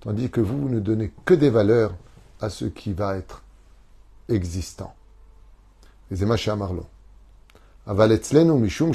tandis 0.01 0.29
que 0.29 0.41
vous, 0.41 0.59
vous 0.63 0.69
ne 0.69 0.79
donnez 0.79 1.13
que 1.23 1.33
des 1.33 1.49
valeurs 1.49 1.93
à 2.41 2.49
ce 2.49 2.65
qui 2.65 2.91
va 2.91 3.15
être 3.15 3.43
existant. 4.27 4.93
Les 6.11 6.25
Marlon. 6.25 6.85
mishum 7.87 8.91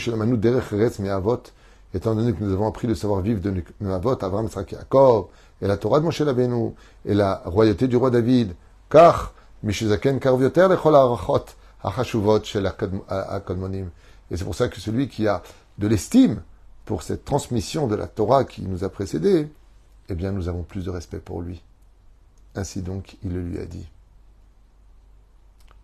étant 1.94 2.14
donné 2.14 2.34
que 2.34 2.44
nous 2.44 2.52
avons 2.52 2.68
appris 2.68 2.86
le 2.86 2.94
savoir-vivre 2.94 3.40
de 3.40 3.62
nos 3.80 3.92
avots, 3.92 4.22
Avram, 4.22 4.48
Yaakov, 4.70 5.28
et 5.62 5.66
la 5.66 5.76
Torah 5.76 6.00
de 6.00 6.04
Moshe 6.04 6.20
Rabbeinu, 6.20 6.72
et 7.06 7.14
la 7.14 7.42
royauté 7.46 7.88
du 7.88 7.96
roi 7.96 8.10
David, 8.10 8.54
car, 8.90 9.32
mishizaken 9.62 10.20
karvioter 10.20 10.68
lechol 10.68 10.94
arachot, 10.94 11.46
hachashuvot 11.82 12.44
shel 12.44 12.70
akadmonim. 13.08 13.88
Et 14.30 14.36
c'est 14.36 14.44
pour 14.44 14.54
ça 14.54 14.68
que 14.68 14.78
celui 14.80 15.08
qui 15.08 15.26
a 15.26 15.42
de 15.78 15.88
l'estime 15.88 16.42
pour 16.88 17.02
cette 17.02 17.24
transmission 17.26 17.86
de 17.86 17.94
la 17.94 18.06
Torah 18.06 18.44
qui 18.44 18.62
nous 18.62 18.82
a 18.82 18.88
précédés, 18.88 19.46
eh 20.08 20.14
bien 20.14 20.32
nous 20.32 20.48
avons 20.48 20.62
plus 20.62 20.86
de 20.86 20.90
respect 20.90 21.18
pour 21.18 21.42
lui. 21.42 21.62
Ainsi 22.54 22.80
donc, 22.80 23.18
il 23.22 23.34
le 23.34 23.42
lui 23.42 23.58
a 23.58 23.66
dit. 23.66 23.86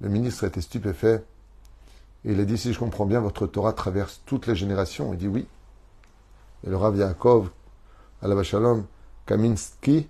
Le 0.01 0.09
ministre 0.09 0.45
était 0.45 0.63
stupéfait 0.63 1.23
il 2.25 2.41
a 2.41 2.45
dit, 2.47 2.57
si 2.57 2.73
je 2.73 2.79
comprends 2.79 3.05
bien, 3.05 3.21
votre 3.21 3.47
Torah 3.47 3.75
traverse 3.75 4.23
toutes 4.25 4.47
les 4.47 4.55
générations. 4.55 5.13
Il 5.13 5.19
dit 5.19 5.29
oui. 5.29 5.47
Et 6.67 6.71
le 6.71 6.77
Rav 6.77 6.97
Yaakov, 6.97 7.51
à 8.23 8.43
Shalom, 8.43 8.87
Kaminsky, 9.27 10.09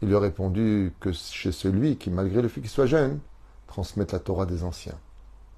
il 0.00 0.08
lui 0.08 0.16
a 0.16 0.20
répondu 0.20 0.94
que 1.00 1.12
chez 1.12 1.52
celui 1.52 1.98
qui, 1.98 2.08
malgré 2.08 2.40
le 2.40 2.48
fait 2.48 2.62
qu'il 2.62 2.70
soit 2.70 2.86
jeune, 2.86 3.18
transmette 3.66 4.12
la 4.12 4.20
Torah 4.20 4.46
des 4.46 4.64
anciens. 4.64 4.98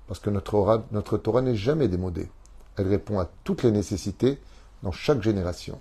Parce 0.09 0.18
que 0.18 0.29
notre, 0.29 0.83
notre 0.90 1.18
Torah 1.18 1.40
n'est 1.40 1.55
jamais 1.55 1.87
démodée. 1.87 2.29
Elle 2.76 2.88
répond 2.88 3.20
à 3.20 3.31
toutes 3.44 3.62
les 3.62 3.70
nécessités 3.70 4.40
dans 4.82 4.92
chaque 4.92 5.22
génération. 5.22 5.80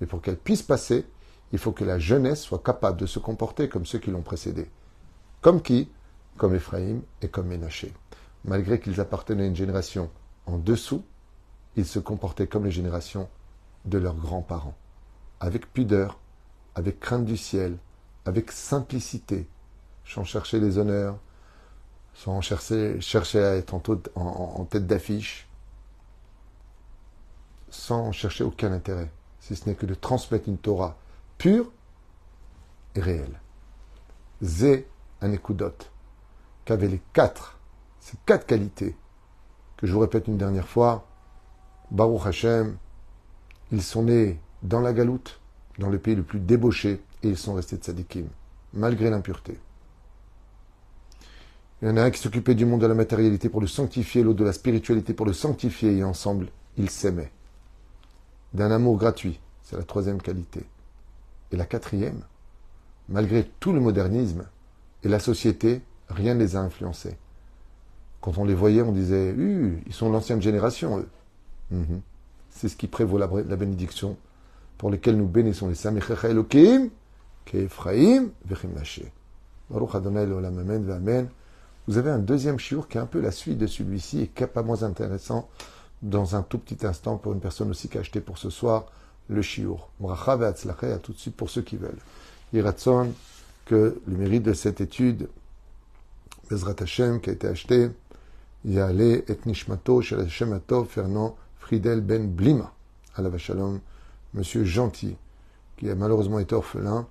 Mais 0.00 0.06
pour 0.06 0.22
qu'elle 0.22 0.38
puisse 0.38 0.62
passer, 0.62 1.06
il 1.52 1.58
faut 1.58 1.72
que 1.72 1.84
la 1.84 1.98
jeunesse 1.98 2.42
soit 2.42 2.62
capable 2.62 3.00
de 3.00 3.06
se 3.06 3.18
comporter 3.18 3.68
comme 3.68 3.86
ceux 3.86 3.98
qui 3.98 4.10
l'ont 4.10 4.22
précédé. 4.22 4.70
Comme 5.40 5.62
qui? 5.62 5.90
Comme 6.36 6.54
Ephraïm 6.54 7.02
et 7.22 7.28
comme 7.28 7.48
Ménaché. 7.48 7.92
Malgré 8.44 8.80
qu'ils 8.80 9.00
appartenaient 9.00 9.44
à 9.44 9.46
une 9.46 9.56
génération 9.56 10.10
en 10.46 10.58
dessous, 10.58 11.04
ils 11.76 11.86
se 11.86 11.98
comportaient 11.98 12.46
comme 12.46 12.64
les 12.64 12.70
générations 12.70 13.28
de 13.84 13.98
leurs 13.98 14.14
grands-parents. 14.14 14.76
Avec 15.40 15.72
pudeur, 15.72 16.18
avec 16.74 17.00
crainte 17.00 17.24
du 17.24 17.36
ciel, 17.36 17.76
avec 18.24 18.52
simplicité, 18.52 19.48
sans 20.04 20.24
chercher 20.24 20.60
les 20.60 20.78
honneurs, 20.78 21.18
sans 22.14 22.40
chercher 22.40 23.44
à 23.44 23.56
être 23.56 23.74
en 23.74 24.64
tête 24.64 24.86
d'affiche, 24.86 25.47
sans 27.70 28.12
chercher 28.12 28.44
aucun 28.44 28.72
intérêt, 28.72 29.10
si 29.40 29.56
ce 29.56 29.68
n'est 29.68 29.74
que 29.74 29.86
de 29.86 29.94
transmettre 29.94 30.48
une 30.48 30.58
Torah 30.58 30.96
pure 31.36 31.70
et 32.94 33.00
réelle. 33.00 33.40
Zé 34.42 34.86
un 35.20 35.32
écoudote, 35.32 35.90
qu'avait 36.64 36.88
les 36.88 37.00
quatre, 37.12 37.58
ces 38.00 38.16
quatre 38.24 38.46
qualités, 38.46 38.96
que 39.76 39.86
je 39.86 39.92
vous 39.92 40.00
répète 40.00 40.28
une 40.28 40.36
dernière 40.36 40.68
fois, 40.68 41.06
Baruch 41.90 42.26
Hashem, 42.26 42.76
Ils 43.72 43.82
sont 43.82 44.04
nés 44.04 44.40
dans 44.62 44.80
la 44.80 44.92
galoute, 44.92 45.40
dans 45.78 45.88
le 45.88 45.98
pays 45.98 46.14
le 46.14 46.22
plus 46.22 46.40
débauché, 46.40 47.00
et 47.22 47.28
ils 47.28 47.36
sont 47.36 47.54
restés 47.54 47.76
tzadikim, 47.76 48.28
malgré 48.72 49.10
l'impureté. 49.10 49.58
Il 51.80 51.88
y 51.88 51.90
en 51.90 51.96
a 51.96 52.02
un 52.02 52.10
qui 52.10 52.20
s'occupait 52.20 52.54
du 52.54 52.64
monde 52.64 52.80
de 52.80 52.86
la 52.86 52.94
matérialité 52.94 53.48
pour 53.48 53.60
le 53.60 53.66
sanctifier, 53.66 54.22
l'autre 54.22 54.40
de 54.40 54.44
la 54.44 54.52
spiritualité 54.52 55.14
pour 55.14 55.26
le 55.26 55.32
sanctifier, 55.32 55.96
et 55.96 56.04
ensemble, 56.04 56.48
ils 56.76 56.90
s'aimaient. 56.90 57.30
D'un 58.54 58.70
amour 58.70 58.96
gratuit, 58.96 59.40
c'est 59.62 59.76
la 59.76 59.82
troisième 59.82 60.20
qualité. 60.22 60.64
Et 61.52 61.56
la 61.56 61.66
quatrième, 61.66 62.22
malgré 63.08 63.44
tout 63.60 63.72
le 63.72 63.80
modernisme 63.80 64.44
et 65.02 65.08
la 65.08 65.18
société, 65.18 65.82
rien 66.08 66.34
ne 66.34 66.40
les 66.40 66.56
a 66.56 66.60
influencés. 66.60 67.16
Quand 68.20 68.38
on 68.38 68.44
les 68.44 68.54
voyait, 68.54 68.82
on 68.82 68.92
disait, 68.92 69.34
ils 69.86 69.92
sont 69.92 70.10
l'ancienne 70.10 70.42
génération, 70.42 70.98
eux. 70.98 71.08
Mhm. 71.70 72.00
C'est 72.50 72.68
ce 72.68 72.76
qui 72.76 72.88
prévaut 72.88 73.18
la, 73.18 73.28
bénédiction 73.28 74.16
pour 74.78 74.90
lesquelles 74.90 75.16
nous 75.16 75.28
bénissons 75.28 75.68
les 75.68 75.74
Samechecha 75.74 76.28
Elohim, 76.28 76.88
Vechim 77.52 78.30
Baruch 79.70 79.94
Adonai. 79.94 80.26
Vous 81.86 81.96
avez 81.96 82.10
un 82.10 82.18
deuxième 82.18 82.58
shiur 82.58 82.88
qui 82.88 82.98
est 82.98 83.00
un 83.00 83.06
peu 83.06 83.20
la 83.20 83.30
suite 83.30 83.58
de 83.58 83.66
celui-ci 83.66 84.22
et 84.22 84.26
qui 84.28 84.42
n'est 84.42 84.48
pas 84.48 84.62
moins 84.62 84.82
intéressant 84.82 85.48
dans 86.02 86.36
un 86.36 86.42
tout 86.42 86.58
petit 86.58 86.86
instant 86.86 87.16
pour 87.16 87.32
une 87.32 87.40
personne 87.40 87.70
aussi 87.70 87.88
qui 87.88 87.98
a 87.98 88.00
acheté 88.00 88.20
pour 88.20 88.38
ce 88.38 88.50
soir 88.50 88.86
le 89.28 89.42
shiur. 89.42 89.88
Bracha 90.00 90.36
ve'atzlachei 90.36 90.92
à 90.92 90.98
tout 90.98 91.12
de 91.12 91.18
suite 91.18 91.36
pour 91.36 91.50
ceux 91.50 91.62
qui 91.62 91.76
veulent. 91.76 91.98
Iratson, 92.52 93.12
que 93.66 94.00
le 94.06 94.16
mérite 94.16 94.42
de 94.42 94.54
cette 94.54 94.80
étude, 94.80 95.28
Bezrat 96.50 96.76
Hashem, 96.80 97.20
qui 97.20 97.30
a 97.30 97.32
été 97.34 97.46
acheté, 97.46 97.90
Yale 98.64 99.00
et 99.00 99.38
Nishmato, 99.44 100.00
Shel 100.00 100.20
Hashem 100.20 100.58
Fernand 100.88 101.36
Fridel 101.58 102.00
Ben 102.00 102.26
Blima, 102.26 102.72
à 103.14 103.22
la 103.22 103.28
Vachalom, 103.28 103.80
monsieur 104.32 104.64
gentil, 104.64 105.16
qui 105.76 105.90
a 105.90 105.94
malheureusement 105.94 106.38
été 106.38 106.54
orphelin, 106.54 107.06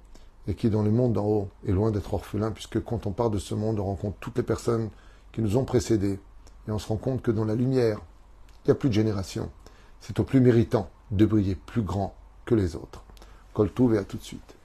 et 0.47 0.56
qui, 0.56 0.69
dans 0.69 0.82
le 0.82 0.89
monde 0.89 1.13
d'en 1.13 1.26
haut, 1.26 1.50
est 1.67 1.71
loin 1.71 1.91
d'être 1.91 2.13
orphelin, 2.13 2.52
puisque 2.52 2.84
quand 2.84 3.06
on 3.06 3.12
part 3.12 3.30
de 3.30 3.38
ce 3.38 3.54
monde, 3.54 3.80
on 3.80 3.86
rencontre 3.86 4.17
toutes 4.19 4.38
les 4.38 4.43
personnes 4.43 4.89
qui 5.32 5.41
nous 5.41 5.58
ont 5.58 5.65
précédés, 5.65 6.19
et 6.67 6.71
on 6.71 6.80
se 6.80 6.88
rend 6.88 6.97
compte 6.97 7.21
que 7.21 7.32
dans 7.32 7.45
la 7.45 7.54
lumière, 7.54 8.02
il 8.67 8.71
n'y 8.71 8.73
a 8.73 8.75
plus 8.75 8.89
de 8.89 8.93
génération. 8.93 9.49
C'est 10.01 10.19
au 10.19 10.25
plus 10.25 10.41
méritant 10.41 10.89
de 11.12 11.25
briller 11.25 11.56
plus 11.56 11.82
grand 11.82 12.13
que 12.43 12.53
les 12.53 12.75
autres. 12.75 13.01
Coltouve 13.53 13.95
et 13.95 13.97
à 13.97 14.03
tout 14.03 14.17
de 14.17 14.23
suite. 14.23 14.56